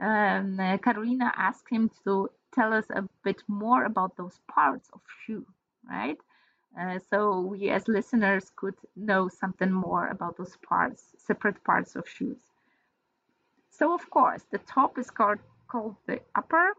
um, 0.00 0.56
Carolina 0.82 1.32
asked 1.36 1.68
him 1.70 1.90
to 2.04 2.30
tell 2.52 2.72
us 2.72 2.86
a 2.90 3.04
bit 3.24 3.42
more 3.48 3.84
about 3.84 4.16
those 4.16 4.38
parts 4.48 4.88
of 4.92 5.00
shoe, 5.24 5.46
right? 5.88 6.18
Uh, 6.78 6.98
so 7.10 7.40
we 7.40 7.70
as 7.70 7.86
listeners 7.88 8.50
could 8.56 8.74
know 8.96 9.28
something 9.28 9.70
more 9.70 10.08
about 10.08 10.36
those 10.36 10.56
parts, 10.66 11.14
separate 11.18 11.62
parts 11.64 11.96
of 11.96 12.08
shoes. 12.08 12.38
So 13.70 13.94
of 13.94 14.08
course, 14.10 14.44
the 14.50 14.58
top 14.58 14.98
is 14.98 15.10
called, 15.10 15.38
called 15.68 15.96
the 16.06 16.20
upper, 16.34 16.74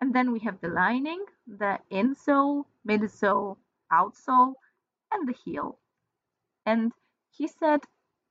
and 0.00 0.14
then 0.14 0.32
we 0.32 0.40
have 0.40 0.60
the 0.60 0.68
lining, 0.68 1.24
the 1.46 1.78
insole, 1.90 2.64
midsole, 2.86 3.56
outsole, 3.92 4.54
and 5.12 5.28
the 5.28 5.34
heel. 5.44 5.78
And 6.66 6.92
he 7.30 7.48
said 7.48 7.80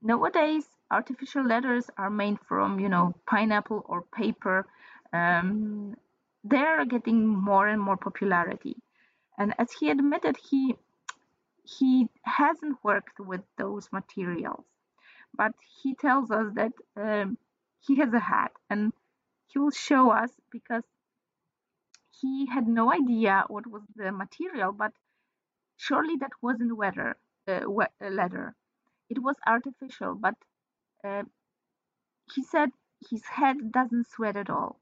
nowadays 0.02 0.66
artificial 0.92 1.46
leathers 1.46 1.90
are 1.98 2.10
made 2.10 2.38
from, 2.48 2.80
you 2.80 2.90
know, 2.90 3.16
pineapple 3.26 3.84
or 3.88 4.04
paper. 4.04 4.68
Um, 5.14 5.96
they're 6.44 6.86
getting 6.86 7.26
more 7.28 7.68
and 7.68 7.82
more 7.82 7.98
popularity. 7.98 8.76
And 9.38 9.54
as 9.58 9.72
he 9.72 9.90
admitted, 9.90 10.38
he 10.38 10.76
he 11.64 12.08
hasn't 12.24 12.78
worked 12.84 13.20
with 13.20 13.42
those 13.58 13.92
materials, 13.92 14.66
but 15.36 15.54
he 15.82 15.96
tells 15.96 16.30
us 16.30 16.54
that 16.54 16.74
um, 16.96 17.38
he 17.82 17.96
has 17.96 18.14
a 18.14 18.20
hat 18.20 18.52
and 18.70 18.94
he 19.48 19.58
will 19.58 19.72
show 19.72 20.12
us 20.12 20.30
because 20.52 20.84
he 22.22 22.46
had 22.48 22.68
no 22.68 22.92
idea 22.92 23.46
what 23.48 23.68
was 23.68 23.84
the 23.96 24.12
material, 24.12 24.72
but 24.72 24.94
surely 25.78 26.16
that 26.18 26.32
wasn't 26.42 26.78
leather. 26.78 27.18
Uh, 27.48 27.62
leather. 28.02 28.56
It 29.10 29.22
was 29.22 29.36
artificial, 29.46 30.16
but 30.16 30.36
uh, 31.04 31.24
he 32.34 32.44
said 32.44 32.72
his 33.10 33.24
head 33.26 33.72
doesn't 33.72 34.08
sweat 34.08 34.36
at 34.36 34.50
all. 34.50 34.80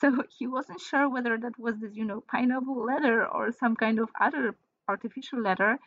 So 0.00 0.22
he 0.38 0.46
wasn't 0.46 0.80
sure 0.80 1.08
whether 1.08 1.36
that 1.36 1.58
was 1.58 1.78
this, 1.78 1.94
you 1.94 2.04
know, 2.04 2.22
pineapple 2.22 2.84
leather 2.84 3.26
or 3.26 3.52
some 3.52 3.76
kind 3.76 3.98
of 3.98 4.10
other 4.18 4.56
artificial 4.88 5.40
leather, 5.42 5.78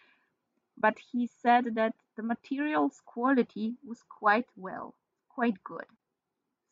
but 0.77 0.97
he 1.11 1.27
said 1.41 1.75
that 1.75 1.95
the 2.15 2.23
material's 2.23 3.01
quality 3.05 3.75
was 3.83 4.03
quite 4.07 4.47
well, 4.55 4.93
quite 5.29 5.63
good. 5.63 5.85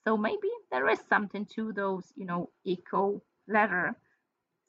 So 0.03 0.17
maybe 0.17 0.49
there 0.71 0.89
is 0.89 0.99
something 1.09 1.45
to 1.55 1.73
those, 1.73 2.11
you 2.15 2.25
know, 2.25 2.49
eco 2.63 3.21
leather. 3.51 3.95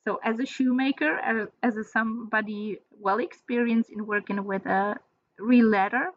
So 0.04 0.20
as 0.24 0.40
a 0.40 0.46
shoemaker, 0.46 1.48
as 1.62 1.76
a 1.76 1.84
somebody 1.84 2.80
well 2.90 3.18
experienced 3.18 3.90
in 3.90 4.06
working 4.06 4.44
with 4.44 4.66
a 4.66 4.98
real 5.38 5.66
leather, 5.66 6.10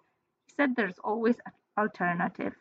he 0.47 0.53
said 0.55 0.75
there's 0.75 0.99
always 1.03 1.37
an 1.45 1.53
alternative. 1.77 2.53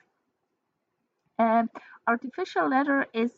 Uh, 1.39 1.65
artificial 2.07 2.69
leather 2.69 3.07
is 3.13 3.33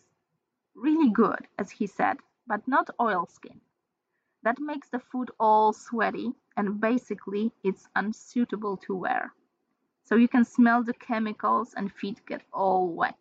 really 0.75 1.11
good, 1.11 1.47
as 1.59 1.71
he 1.71 1.87
said, 1.87 2.19
but 2.47 2.67
not 2.67 2.91
oilskin. 3.01 3.61
That 4.43 4.59
makes 4.61 4.89
the 4.91 5.01
foot 5.01 5.31
all 5.41 5.73
sweaty 5.73 6.33
and 6.57 6.81
basically 6.81 7.53
it's 7.65 7.89
unsuitable 7.97 8.77
to 8.79 8.95
wear. 8.95 9.33
So 10.05 10.17
you 10.17 10.29
can 10.29 10.45
smell 10.45 10.83
the 10.85 10.95
chemicals 10.95 11.75
and 11.77 11.93
feet 11.93 12.21
get 12.27 12.43
all 12.53 12.89
wet. 12.89 13.19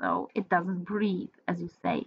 So 0.00 0.30
it 0.34 0.48
doesn't 0.48 0.84
breathe, 0.84 1.34
as 1.46 1.60
you 1.60 1.68
say. 1.82 2.06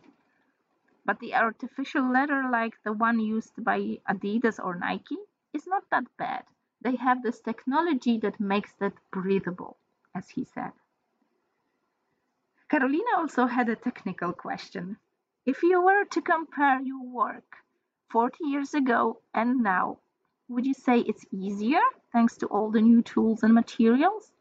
But 1.07 1.21
the 1.21 1.35
artificial 1.35 2.11
leather, 2.11 2.49
like 2.51 2.83
the 2.83 2.91
one 2.91 3.21
used 3.21 3.63
by 3.63 4.01
Adidas 4.09 4.59
or 4.61 4.75
Nike, 4.75 5.17
is 5.53 5.65
not 5.65 5.89
that 5.89 6.03
bad. 6.17 6.43
They 6.81 6.97
have 6.97 7.23
this 7.23 7.39
technology 7.39 8.17
that 8.19 8.41
makes 8.41 8.73
that 8.73 8.91
breathable, 9.09 9.77
as 10.13 10.27
he 10.27 10.43
said. 10.43 10.73
Carolina 12.67 13.15
also 13.15 13.45
had 13.45 13.69
a 13.69 13.77
technical 13.77 14.33
question. 14.33 14.97
If 15.45 15.63
you 15.63 15.81
were 15.81 16.03
to 16.03 16.21
compare 16.21 16.81
your 16.81 17.05
work 17.05 17.55
40 18.09 18.43
years 18.43 18.73
ago 18.73 19.21
and 19.33 19.63
now, 19.63 19.99
would 20.49 20.65
you 20.65 20.73
say 20.73 20.99
it's 20.99 21.25
easier 21.31 21.79
thanks 22.11 22.35
to 22.39 22.47
all 22.47 22.69
the 22.69 22.81
new 22.81 23.01
tools 23.01 23.43
and 23.43 23.53
materials? 23.53 24.33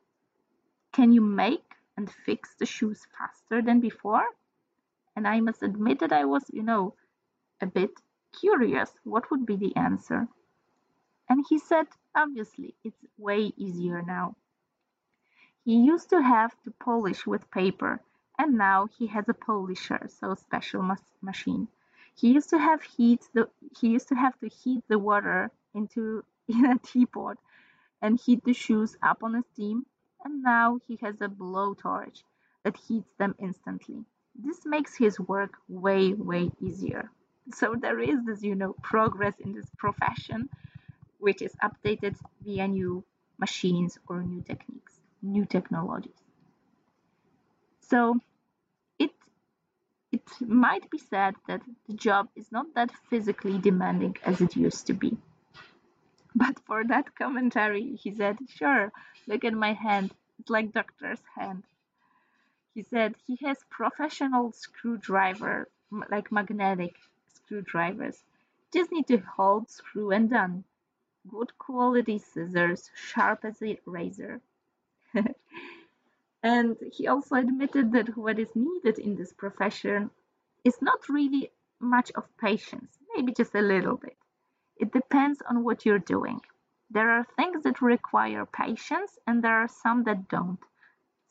Can 0.91 1.13
you 1.13 1.21
make 1.21 1.77
and 1.97 2.11
fix 2.11 2.57
the 2.57 2.67
shoes 2.67 3.07
faster 3.17 3.63
than 3.63 3.79
before? 3.79 4.27
And 5.17 5.27
I 5.27 5.41
must 5.41 5.65
admit 5.65 5.99
that 5.99 6.13
I 6.13 6.27
was, 6.27 6.45
you 6.53 6.63
know, 6.63 6.95
a 7.61 7.67
bit 7.67 7.91
curious 8.39 8.93
what 9.03 9.31
would 9.31 9.47
be 9.47 9.57
the 9.57 9.75
answer. 9.75 10.29
And 11.29 11.45
he 11.49 11.59
said, 11.59 11.89
obviously, 12.15 12.75
it's 12.85 13.05
way 13.19 13.53
easier 13.57 14.03
now. 14.03 14.37
He 15.65 15.79
used 15.79 16.11
to 16.11 16.23
have 16.23 16.55
to 16.63 16.71
polish 16.71 17.27
with 17.27 17.51
paper, 17.51 18.01
and 18.39 18.57
now 18.57 18.87
he 18.87 19.09
has 19.09 19.29
a 19.29 19.35
polisher, 19.35 20.07
so 20.09 20.31
a 20.31 20.37
special 20.37 20.97
machine. 21.21 21.67
He 22.15 22.33
used 22.33 22.51
to 22.51 22.59
have 22.59 22.83
heat 22.83 23.29
the 23.35 23.51
he 23.79 23.89
used 23.89 24.09
to 24.09 24.15
have 24.15 24.39
to 24.39 24.49
heat 24.49 24.85
the 24.89 24.99
water 24.99 25.51
into 25.75 26.25
in 26.49 26.65
a 26.65 26.79
teapot 26.79 27.39
and 28.01 28.19
heat 28.19 28.45
the 28.45 28.55
shoes 28.55 28.97
up 29.03 29.23
on 29.23 29.35
a 29.35 29.43
steam 29.43 29.87
and 30.25 30.43
now 30.43 30.79
he 30.87 30.97
has 30.97 31.21
a 31.21 31.29
blowtorch 31.29 32.23
that 32.63 32.77
heats 32.77 33.13
them 33.19 33.35
instantly. 33.39 34.05
This 34.39 34.65
makes 34.67 34.97
his 34.97 35.19
work 35.21 35.55
way 35.69 36.13
way 36.13 36.51
easier. 36.61 37.11
So 37.53 37.75
there 37.75 38.01
is 38.01 38.25
this 38.25 38.43
you 38.43 38.55
know 38.55 38.75
progress 38.83 39.35
in 39.41 39.53
this 39.53 39.71
profession 39.79 40.49
which 41.19 41.43
is 41.43 41.55
updated 41.63 42.17
via 42.45 42.69
new 42.69 43.05
machines 43.39 43.99
or 44.09 44.23
new 44.23 44.43
techniques, 44.43 45.01
new 45.23 45.45
technologies. 45.45 46.23
So 47.81 48.21
it 48.99 49.13
it 50.13 50.23
might 50.41 50.91
be 50.91 50.99
said 50.99 51.35
that 51.49 51.63
the 51.89 51.95
job 51.95 52.29
is 52.37 52.53
not 52.53 52.75
that 52.75 52.91
physically 53.11 53.59
demanding 53.59 54.17
as 54.25 54.41
it 54.41 54.57
used 54.57 54.87
to 54.89 54.95
be. 54.95 55.17
But 56.35 56.61
for 56.67 56.85
that 56.85 57.15
commentary, 57.17 57.97
he 57.97 58.15
said, 58.15 58.39
Sure, 58.49 58.93
look 59.27 59.45
at 59.45 59.55
my 59.55 59.73
hand. 59.73 60.13
It's 60.39 60.51
like 60.51 60.73
doctor's 60.73 61.23
hand. 61.35 61.65
He 62.77 62.83
said 62.83 63.15
he 63.27 63.37
has 63.37 63.65
professional 63.71 64.53
screwdriver, 64.53 65.71
like 66.11 66.31
magnetic 66.31 66.95
screwdrivers. 67.33 68.23
Just 68.71 68.93
need 68.93 69.07
to 69.07 69.17
hold, 69.17 69.71
screw, 69.71 70.11
and 70.11 70.29
done. 70.29 70.63
Good 71.27 71.57
quality 71.57 72.19
scissors, 72.19 72.91
sharp 72.95 73.47
as 73.47 73.63
a 73.63 73.81
razor. 73.87 74.43
and 76.43 76.77
he 76.93 77.07
also 77.09 77.37
admitted 77.37 77.93
that 77.93 78.15
what 78.15 78.39
is 78.39 78.55
needed 78.55 78.99
in 78.99 79.17
this 79.17 79.33
profession 79.33 80.11
is 80.63 80.83
not 80.83 81.09
really 81.09 81.53
much 81.81 82.13
of 82.15 82.37
patience, 82.37 82.99
maybe 83.15 83.33
just 83.33 83.55
a 83.55 83.63
little 83.63 83.97
bit. 83.97 84.19
It 84.77 84.93
depends 84.93 85.41
on 85.49 85.65
what 85.65 85.87
you're 85.87 85.99
doing. 85.99 86.43
There 86.91 87.09
are 87.11 87.25
things 87.37 87.63
that 87.63 87.81
require 87.81 88.45
patience 88.45 89.19
and 89.27 89.43
there 89.43 89.57
are 89.57 89.69
some 89.69 90.05
that 90.05 90.29
don't. 90.29 90.61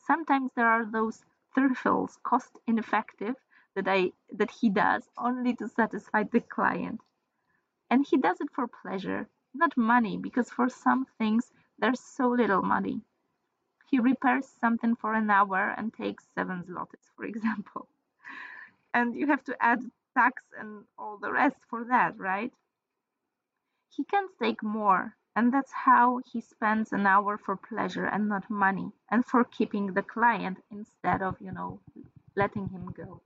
Sometimes 0.08 0.52
there 0.56 0.68
are 0.68 0.86
those 0.86 1.24
thrills, 1.56 2.18
cost 2.24 2.60
ineffective, 2.68 3.36
that 3.76 3.88
I 3.88 4.12
that 4.32 4.52
he 4.52 4.70
does 4.70 5.10
only 5.18 5.56
to 5.56 5.68
satisfy 5.68 6.24
the 6.24 6.42
client. 6.42 7.02
And 7.90 8.06
he 8.06 8.18
does 8.18 8.42
it 8.42 8.52
for 8.52 8.68
pleasure, 8.68 9.30
not 9.54 9.78
money, 9.78 10.18
because 10.18 10.50
for 10.50 10.70
some 10.70 11.06
things 11.18 11.52
there's 11.78 12.00
so 12.00 12.30
little 12.30 12.62
money. 12.62 13.02
He 13.90 14.00
repairs 14.00 14.48
something 14.60 14.96
for 14.96 15.14
an 15.14 15.30
hour 15.30 15.74
and 15.78 15.94
takes 15.94 16.28
seven 16.36 16.64
zlotys, 16.64 17.12
for 17.16 17.26
example. 17.26 17.88
And 18.94 19.16
you 19.16 19.28
have 19.28 19.44
to 19.46 19.56
add 19.62 19.82
tax 20.16 20.44
and 20.58 20.86
all 20.98 21.18
the 21.18 21.32
rest 21.32 21.58
for 21.70 21.86
that, 21.86 22.18
right? 22.18 22.54
He 23.90 24.04
can 24.06 24.28
take 24.42 24.64
more, 24.64 25.16
and 25.36 25.54
that's 25.54 25.72
how 25.74 26.20
he 26.32 26.42
spends 26.42 26.94
an 26.94 27.06
hour 27.06 27.38
for 27.38 27.56
pleasure 27.58 28.06
and 28.06 28.30
not 28.30 28.50
money, 28.50 28.92
and 29.10 29.26
for 29.26 29.44
keeping 29.44 29.94
the 29.94 30.02
client 30.02 30.64
instead 30.72 31.22
of, 31.22 31.40
you 31.42 31.52
know, 31.52 31.80
letting 32.36 32.70
him 32.70 32.92
go. 32.92 33.22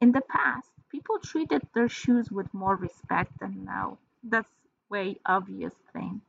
In 0.00 0.12
the 0.12 0.20
past, 0.20 0.70
people 0.90 1.18
treated 1.18 1.62
their 1.74 1.88
shoes 1.88 2.30
with 2.30 2.52
more 2.52 2.76
respect 2.76 3.38
than 3.40 3.64
now. 3.64 3.98
That's 4.22 4.48
way 4.90 5.18
obvious 5.24 5.74
thing. 5.92 6.20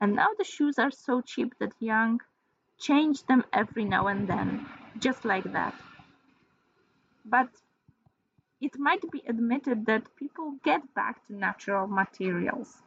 And 0.00 0.14
now 0.14 0.28
the 0.38 0.44
shoes 0.44 0.78
are 0.78 0.90
so 0.90 1.20
cheap 1.20 1.58
that 1.58 1.72
young 1.80 2.20
change 2.78 3.24
them 3.26 3.44
every 3.52 3.84
now 3.84 4.06
and 4.06 4.28
then, 4.28 4.66
just 4.98 5.24
like 5.24 5.44
that. 5.52 5.74
But 7.24 7.48
it 8.60 8.78
might 8.78 9.10
be 9.10 9.22
admitted 9.26 9.86
that 9.86 10.14
people 10.16 10.52
get 10.62 10.94
back 10.94 11.26
to 11.26 11.34
natural 11.34 11.86
materials. 11.86 12.82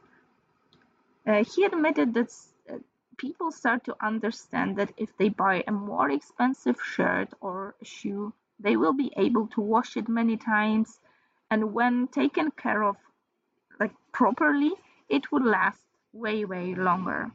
Uh, 1.26 1.44
he 1.44 1.64
admitted 1.64 2.14
that 2.14 2.30
uh, 2.70 2.78
people 3.16 3.50
start 3.50 3.84
to 3.84 3.96
understand 4.04 4.76
that 4.76 4.92
if 4.96 5.16
they 5.16 5.28
buy 5.28 5.64
a 5.66 5.72
more 5.72 6.10
expensive 6.10 6.80
shirt 6.82 7.28
or 7.40 7.74
shoe, 7.82 8.32
they 8.58 8.76
will 8.76 8.92
be 8.92 9.12
able 9.16 9.46
to 9.48 9.60
wash 9.60 9.96
it 9.96 10.08
many 10.08 10.36
times, 10.36 10.98
and 11.50 11.72
when 11.72 12.08
taken 12.08 12.50
care 12.50 12.82
of 12.82 12.96
like 13.78 13.92
properly, 14.12 14.72
it 15.08 15.30
would 15.32 15.44
last 15.44 15.82
way 16.12 16.44
way 16.44 16.74
longer. 16.74 17.30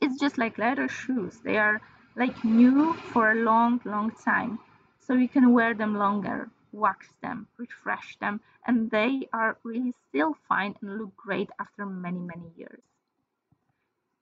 It's 0.00 0.20
just 0.20 0.38
like 0.38 0.58
leather 0.58 0.88
shoes; 0.88 1.38
they 1.40 1.58
are 1.58 1.80
like 2.16 2.44
new 2.44 2.94
for 2.94 3.32
a 3.32 3.34
long 3.34 3.80
long 3.84 4.12
time, 4.12 4.60
so 5.00 5.14
you 5.14 5.28
can 5.28 5.52
wear 5.52 5.74
them 5.74 5.96
longer 5.96 6.48
wax 6.74 7.08
them, 7.22 7.48
refresh 7.58 8.18
them, 8.18 8.40
and 8.66 8.90
they 8.90 9.28
are 9.32 9.58
really 9.64 9.94
still 10.08 10.34
fine 10.48 10.76
and 10.82 10.98
look 10.98 11.16
great 11.16 11.50
after 11.60 11.86
many, 11.86 12.20
many 12.20 12.50
years. 12.56 12.82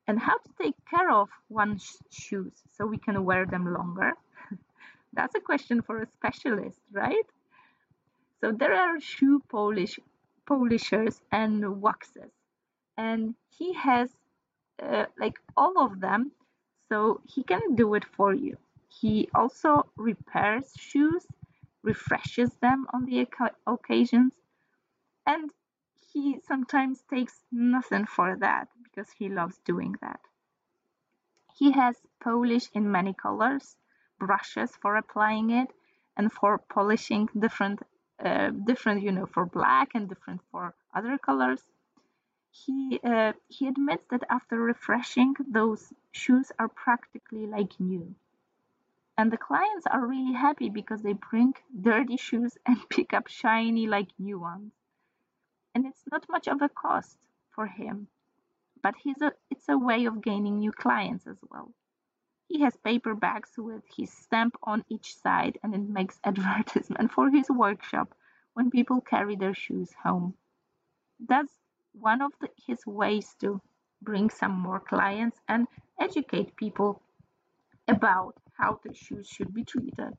And 0.06 0.18
how 0.20 0.38
to 0.38 0.50
take 0.62 0.76
care 0.90 1.10
of 1.10 1.28
one's 1.48 2.02
shoes 2.10 2.52
so 2.76 2.86
we 2.86 2.98
can 2.98 3.24
wear 3.24 3.46
them 3.46 3.72
longer? 3.72 4.14
That's 5.14 5.34
a 5.34 5.40
question 5.40 5.82
for 5.82 6.02
a 6.02 6.06
specialist, 6.06 6.80
right? 6.92 7.26
So 8.40 8.52
there 8.52 8.74
are 8.74 9.00
shoe 9.00 9.40
polish 9.48 9.98
polishers 10.46 11.22
and 11.32 11.80
waxes, 11.82 12.32
and 12.98 13.34
he 13.50 13.72
has 13.74 14.10
uh, 14.82 15.06
like 15.18 15.38
all 15.56 15.78
of 15.78 16.00
them. 16.00 16.32
so 16.90 17.20
he 17.26 17.42
can 17.44 17.74
do 17.76 17.94
it 17.94 18.04
for 18.04 18.34
you. 18.34 18.58
He 18.88 19.28
also 19.34 19.90
repairs 19.96 20.72
shoes, 20.78 21.26
refreshes 21.82 22.54
them 22.56 22.86
on 22.92 23.04
the 23.04 23.28
occasions, 23.66 24.34
and 25.26 25.50
he 26.12 26.40
sometimes 26.40 27.02
takes 27.02 27.44
nothing 27.50 28.06
for 28.06 28.36
that 28.36 28.68
because 28.84 29.10
he 29.12 29.28
loves 29.28 29.58
doing 29.58 29.96
that. 30.00 30.20
He 31.54 31.72
has 31.72 31.96
polish 32.20 32.70
in 32.72 32.90
many 32.90 33.14
colors, 33.14 33.76
brushes 34.18 34.76
for 34.76 34.96
applying 34.96 35.50
it, 35.50 35.72
and 36.16 36.32
for 36.32 36.58
polishing 36.58 37.28
different, 37.38 37.82
uh, 38.24 38.50
different, 38.50 39.02
you 39.02 39.12
know, 39.12 39.26
for 39.26 39.46
black 39.46 39.94
and 39.94 40.08
different 40.08 40.40
for 40.50 40.74
other 40.94 41.18
colors. 41.18 41.62
He 42.50 43.00
uh, 43.04 43.32
he 43.48 43.66
admits 43.68 44.06
that 44.10 44.24
after 44.30 44.58
refreshing, 44.58 45.34
those 45.48 45.92
shoes 46.12 46.52
are 46.58 46.68
practically 46.68 47.46
like 47.46 47.78
new. 47.80 48.14
And 49.22 49.30
the 49.30 49.38
clients 49.38 49.86
are 49.86 50.04
really 50.04 50.32
happy 50.32 50.68
because 50.68 51.02
they 51.02 51.12
bring 51.12 51.54
dirty 51.80 52.16
shoes 52.16 52.58
and 52.66 52.76
pick 52.90 53.14
up 53.14 53.28
shiny 53.28 53.86
like 53.86 54.08
new 54.18 54.40
ones. 54.40 54.72
And 55.76 55.86
it's 55.86 56.02
not 56.10 56.28
much 56.28 56.48
of 56.48 56.60
a 56.60 56.68
cost 56.68 57.18
for 57.54 57.68
him 57.68 58.08
but 58.82 58.94
he's 59.02 59.22
a, 59.22 59.32
it's 59.48 59.68
a 59.68 59.78
way 59.78 60.06
of 60.06 60.22
gaining 60.22 60.58
new 60.58 60.72
clients 60.72 61.26
as 61.28 61.38
well. 61.48 61.72
He 62.48 62.62
has 62.62 62.76
paper 62.78 63.14
bags 63.14 63.50
with 63.56 63.84
his 63.96 64.12
stamp 64.12 64.56
on 64.64 64.84
each 64.88 65.16
side 65.16 65.58
and 65.62 65.72
it 65.74 65.88
makes 65.88 66.18
advertisement 66.24 67.12
for 67.12 67.30
his 67.30 67.48
workshop 67.48 68.14
when 68.54 68.70
people 68.70 69.00
carry 69.00 69.36
their 69.36 69.54
shoes 69.54 69.90
home. 70.02 70.34
That's 71.28 71.52
one 71.92 72.22
of 72.22 72.32
the, 72.40 72.48
his 72.66 72.84
ways 72.86 73.36
to 73.40 73.60
bring 74.02 74.30
some 74.30 74.52
more 74.52 74.80
clients 74.80 75.38
and 75.48 75.68
educate 76.00 76.56
people 76.56 77.00
about 77.86 78.34
how 78.62 78.78
the 78.84 78.94
shoes 78.94 79.26
should 79.28 79.52
be 79.52 79.64
treated. 79.64 80.12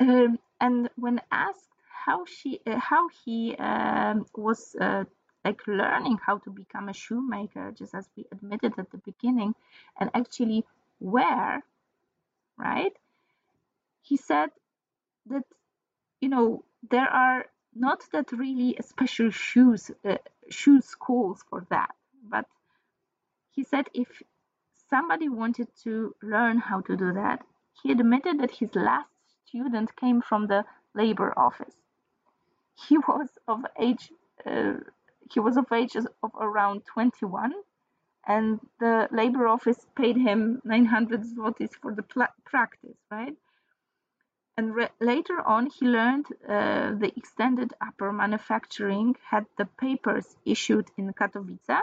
Um, 0.00 0.38
and 0.60 0.88
when 0.96 1.20
asked 1.30 1.68
how 2.06 2.24
she 2.24 2.60
uh, 2.66 2.78
how 2.78 3.08
he 3.24 3.54
um, 3.56 4.26
was 4.34 4.74
uh, 4.80 5.04
like 5.44 5.60
learning 5.66 6.18
how 6.26 6.38
to 6.38 6.50
become 6.50 6.88
a 6.88 6.94
shoemaker, 6.94 7.72
just 7.78 7.94
as 7.94 8.08
we 8.16 8.24
admitted 8.32 8.72
at 8.78 8.90
the 8.90 8.98
beginning, 8.98 9.54
and 9.98 10.10
actually 10.14 10.64
where, 10.98 11.62
right? 12.56 12.92
He 14.02 14.16
said 14.16 14.50
that, 15.26 15.44
you 16.20 16.28
know, 16.28 16.64
there 16.90 17.08
are 17.24 17.46
not 17.74 18.00
that 18.12 18.32
really 18.32 18.76
special 18.80 19.30
shoes, 19.30 19.90
uh, 20.04 20.16
shoe 20.48 20.80
schools 20.80 21.44
for 21.48 21.66
that, 21.70 21.94
but 22.28 22.46
he 23.50 23.62
said 23.64 23.86
if 23.94 24.08
somebody 24.92 25.28
wanted 25.28 25.68
to 25.84 25.92
learn 26.22 26.58
how 26.58 26.80
to 26.88 26.96
do 26.96 27.12
that, 27.14 27.38
he 27.80 27.92
admitted 27.92 28.40
that 28.40 28.52
his 28.60 28.74
last 28.74 29.08
student 29.46 29.88
came 29.96 30.20
from 30.20 30.46
the 30.46 30.64
labor 30.94 31.32
office. 31.36 31.76
He 32.86 32.98
was 32.98 33.28
of 33.48 33.60
age 33.86 34.04
uh, 34.46 34.74
he 35.32 35.40
was 35.40 35.56
of 35.56 35.66
age 35.72 35.94
of 35.96 36.32
around 36.48 36.82
21 36.86 37.52
and 38.26 38.60
the 38.80 39.08
labor 39.10 39.46
office 39.48 39.80
paid 39.96 40.16
him 40.16 40.60
900 40.64 41.22
zlotys 41.22 41.74
for 41.80 41.94
the 41.94 42.04
practice, 42.44 42.98
right? 43.10 43.36
And 44.56 44.74
re- 44.74 44.96
later 45.00 45.40
on, 45.40 45.70
he 45.76 45.86
learned 45.86 46.26
uh, 46.46 46.92
the 47.02 47.12
extended 47.16 47.72
upper 47.80 48.12
manufacturing 48.12 49.16
had 49.30 49.46
the 49.56 49.64
papers 49.64 50.26
issued 50.44 50.88
in 50.98 51.12
Katowice. 51.14 51.80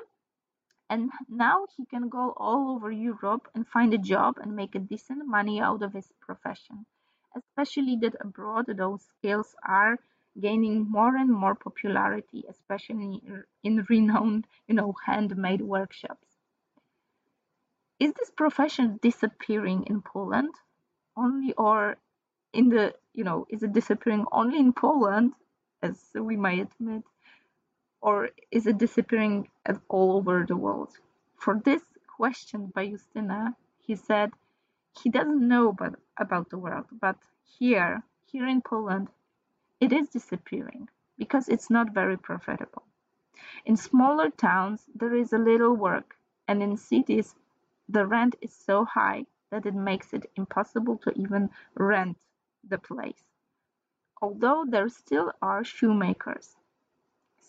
And 0.90 1.12
now 1.30 1.68
he 1.78 1.86
can 1.86 2.10
go 2.10 2.34
all 2.38 2.72
over 2.72 2.92
Europe 2.92 3.48
and 3.54 3.68
find 3.68 3.94
a 3.94 3.98
job 4.00 4.40
and 4.40 4.56
make 4.56 4.76
a 4.76 4.80
decent 4.80 5.28
money 5.28 5.62
out 5.62 5.84
of 5.84 5.94
his 5.94 6.12
profession. 6.20 6.86
Especially 7.36 7.96
that 7.98 8.16
abroad, 8.20 8.66
those 8.68 9.04
skills 9.04 9.56
are 9.64 10.00
gaining 10.40 10.90
more 10.90 11.16
and 11.16 11.32
more 11.32 11.56
popularity, 11.56 12.44
especially 12.50 13.22
in 13.64 13.86
renowned, 13.90 14.48
you 14.68 14.76
know, 14.76 14.96
handmade 15.06 15.62
workshops. 15.62 16.28
Is 18.00 18.14
this 18.14 18.32
profession 18.32 19.00
disappearing 19.02 19.86
in 19.88 20.02
Poland 20.02 20.56
only 21.16 21.54
or 21.54 21.98
in 22.54 22.70
the, 22.70 22.96
you 23.14 23.24
know, 23.24 23.46
is 23.50 23.62
it 23.64 23.74
disappearing 23.74 24.26
only 24.32 24.58
in 24.60 24.74
Poland, 24.74 25.34
as 25.82 26.02
we 26.16 26.36
might 26.36 26.60
admit, 26.60 27.04
or 28.02 28.30
is 28.52 28.66
it 28.68 28.78
disappearing 28.78 29.50
all 29.88 30.18
over 30.18 30.46
the 30.48 30.58
world? 30.58 30.98
For 31.36 31.62
this 31.64 31.84
question 32.08 32.68
by 32.68 32.88
Justyna, 32.88 33.56
he 33.80 33.96
said 33.96 34.32
he 35.02 35.10
doesn't 35.10 35.48
know 35.48 35.76
about 36.18 36.50
the 36.50 36.58
world, 36.58 36.86
but 36.92 37.18
here, 37.44 38.04
here 38.26 38.48
in 38.48 38.62
Poland, 38.62 39.10
it 39.80 39.94
is 39.94 40.10
disappearing 40.10 40.90
because 41.18 41.48
it's 41.48 41.70
not 41.70 41.94
very 41.94 42.18
profitable. 42.18 42.84
In 43.66 43.78
smaller 43.78 44.30
towns, 44.30 44.86
there 44.96 45.14
is 45.14 45.34
a 45.34 45.38
little 45.38 45.76
work, 45.76 46.18
and 46.48 46.62
in 46.62 46.78
cities, 46.78 47.36
the 47.88 48.06
rent 48.06 48.36
is 48.42 48.54
so 48.54 48.86
high 48.86 49.26
that 49.50 49.66
it 49.66 49.74
makes 49.74 50.14
it 50.14 50.30
impossible 50.36 50.98
to 50.98 51.12
even 51.20 51.50
rent 51.76 52.18
the 52.68 52.78
place. 52.78 53.24
Although 54.22 54.66
there 54.68 54.90
still 54.90 55.32
are 55.42 55.64
shoemakers, 55.64 56.56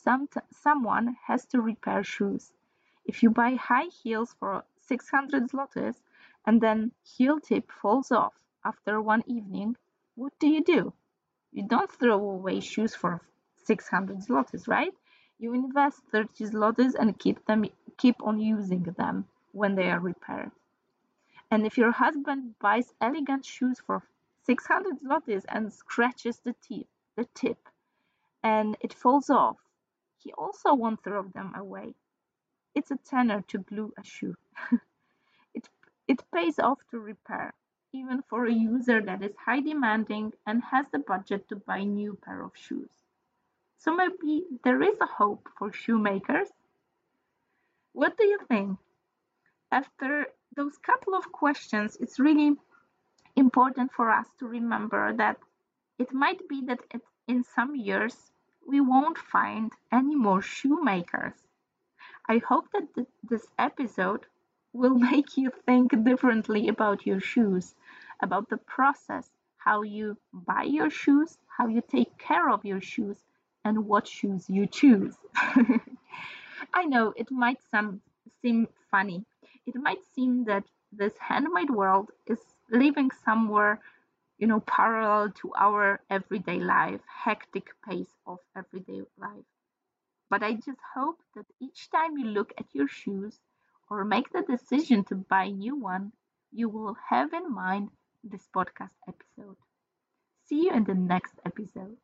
some 0.02 0.28
someone 0.50 1.16
has 1.26 1.44
to 1.46 1.60
repair 1.60 2.02
shoes. 2.02 2.52
If 3.04 3.22
you 3.22 3.30
buy 3.30 3.54
high 3.54 3.88
heels 4.02 4.34
for 4.38 4.64
600 4.80 5.50
zlotys 5.50 5.96
and 6.46 6.60
then 6.60 6.92
heel 7.02 7.38
tip 7.40 7.70
falls 7.70 8.10
off 8.10 8.34
after 8.64 9.00
one 9.00 9.22
evening, 9.26 9.76
what 10.14 10.32
do 10.38 10.48
you 10.48 10.62
do? 10.62 10.92
You 11.52 11.64
don't 11.64 11.90
throw 11.90 12.18
away 12.18 12.60
shoes 12.60 12.94
for 12.94 13.20
600 13.64 14.18
zlotys, 14.18 14.68
right? 14.68 14.94
You 15.38 15.54
invest 15.54 16.02
30 16.12 16.44
zlotys 16.44 16.94
and 16.94 17.18
keep 17.18 17.44
them 17.46 17.64
keep 17.96 18.22
on 18.22 18.38
using 18.38 18.82
them 18.82 19.26
when 19.52 19.74
they 19.74 19.90
are 19.90 20.00
repaired. 20.00 20.52
And 21.50 21.66
if 21.66 21.76
your 21.76 21.92
husband 21.92 22.58
buys 22.58 22.94
elegant 23.00 23.44
shoes 23.44 23.80
for 23.80 24.02
600 24.44 25.00
zlotys 25.00 25.44
and 25.48 25.72
scratches 25.72 26.38
the 26.38 26.54
tip, 26.62 26.86
the 27.16 27.26
tip 27.34 27.68
and 28.42 28.76
it 28.80 28.94
falls 28.94 29.28
off, 29.28 29.56
he 30.22 30.32
also 30.32 30.74
won't 30.74 31.02
throw 31.02 31.22
them 31.22 31.52
away. 31.56 31.94
It's 32.74 32.90
a 32.90 32.96
tenner 32.96 33.42
to 33.48 33.58
glue 33.58 33.92
a 33.98 34.04
shoe. 34.04 34.36
it, 35.54 35.68
it 36.06 36.22
pays 36.32 36.58
off 36.58 36.78
to 36.90 36.98
repair 37.00 37.54
even 37.92 38.22
for 38.28 38.46
a 38.46 38.52
user 38.52 39.02
that 39.02 39.22
is 39.22 39.34
high 39.36 39.60
demanding 39.60 40.32
and 40.46 40.62
has 40.62 40.86
the 40.92 40.98
budget 40.98 41.48
to 41.48 41.56
buy 41.56 41.82
new 41.82 42.16
pair 42.24 42.42
of 42.42 42.52
shoes. 42.54 42.90
So 43.78 43.94
maybe 43.94 44.44
there 44.62 44.82
is 44.82 44.96
a 45.00 45.06
hope 45.06 45.48
for 45.58 45.72
shoemakers. 45.72 46.48
What 47.92 48.16
do 48.16 48.24
you 48.26 48.38
think? 48.48 48.78
After 49.72 50.26
those 50.56 50.76
couple 50.78 51.14
of 51.14 51.32
questions, 51.32 51.96
it's 52.00 52.20
really 52.20 52.56
important 53.36 53.92
for 53.92 54.10
us 54.10 54.26
to 54.38 54.46
remember 54.46 55.12
that 55.14 55.38
it 55.98 56.12
might 56.12 56.48
be 56.48 56.62
that 56.66 56.80
in 57.26 57.44
some 57.44 57.74
years 57.74 58.30
we 58.70 58.80
won't 58.80 59.18
find 59.18 59.72
any 59.92 60.14
more 60.14 60.40
shoemakers. 60.40 61.34
I 62.28 62.38
hope 62.38 62.66
that 62.72 62.94
th- 62.94 63.08
this 63.28 63.46
episode 63.58 64.26
will 64.72 64.94
make 65.10 65.36
you 65.36 65.50
think 65.66 66.04
differently 66.04 66.68
about 66.68 67.06
your 67.06 67.20
shoes, 67.20 67.74
about 68.22 68.48
the 68.48 68.58
process, 68.58 69.30
how 69.58 69.82
you 69.82 70.16
buy 70.32 70.62
your 70.62 70.90
shoes, 70.90 71.38
how 71.58 71.66
you 71.66 71.82
take 71.82 72.16
care 72.18 72.48
of 72.48 72.64
your 72.64 72.80
shoes, 72.80 73.18
and 73.64 73.86
what 73.86 74.06
shoes 74.08 74.48
you 74.48 74.66
choose. 74.66 75.16
I 76.74 76.84
know 76.86 77.12
it 77.16 77.30
might 77.30 77.60
some, 77.70 78.00
seem 78.42 78.68
funny. 78.90 79.24
It 79.66 79.74
might 79.76 80.04
seem 80.14 80.44
that 80.44 80.64
this 80.92 81.14
handmade 81.18 81.70
world 81.70 82.10
is 82.26 82.40
living 82.70 83.10
somewhere, 83.24 83.80
you 84.40 84.48
know, 84.48 84.60
parallel 84.60 85.30
to 85.42 85.52
our 85.56 86.02
everyday 86.10 86.58
life, 86.60 87.02
hectic 87.06 87.68
pace 87.88 88.16
of 88.26 88.40
everyday 88.56 89.02
life. 89.18 89.46
But 90.30 90.42
I 90.42 90.54
just 90.54 90.80
hope 90.94 91.22
that 91.36 91.46
each 91.60 91.90
time 91.90 92.16
you 92.18 92.26
look 92.26 92.52
at 92.58 92.74
your 92.74 92.88
shoes, 92.88 93.38
or 93.90 94.04
make 94.04 94.30
the 94.32 94.42
decision 94.42 95.04
to 95.04 95.16
buy 95.16 95.44
a 95.44 95.52
new 95.52 95.76
one, 95.76 96.12
you 96.52 96.68
will 96.70 96.96
have 97.10 97.32
in 97.34 97.52
mind 97.52 97.90
this 98.24 98.48
podcast 98.48 98.96
episode. 99.08 99.58
See 100.46 100.64
you 100.64 100.72
in 100.72 100.84
the 100.84 100.94
next 100.94 101.34
episode. 101.46 101.98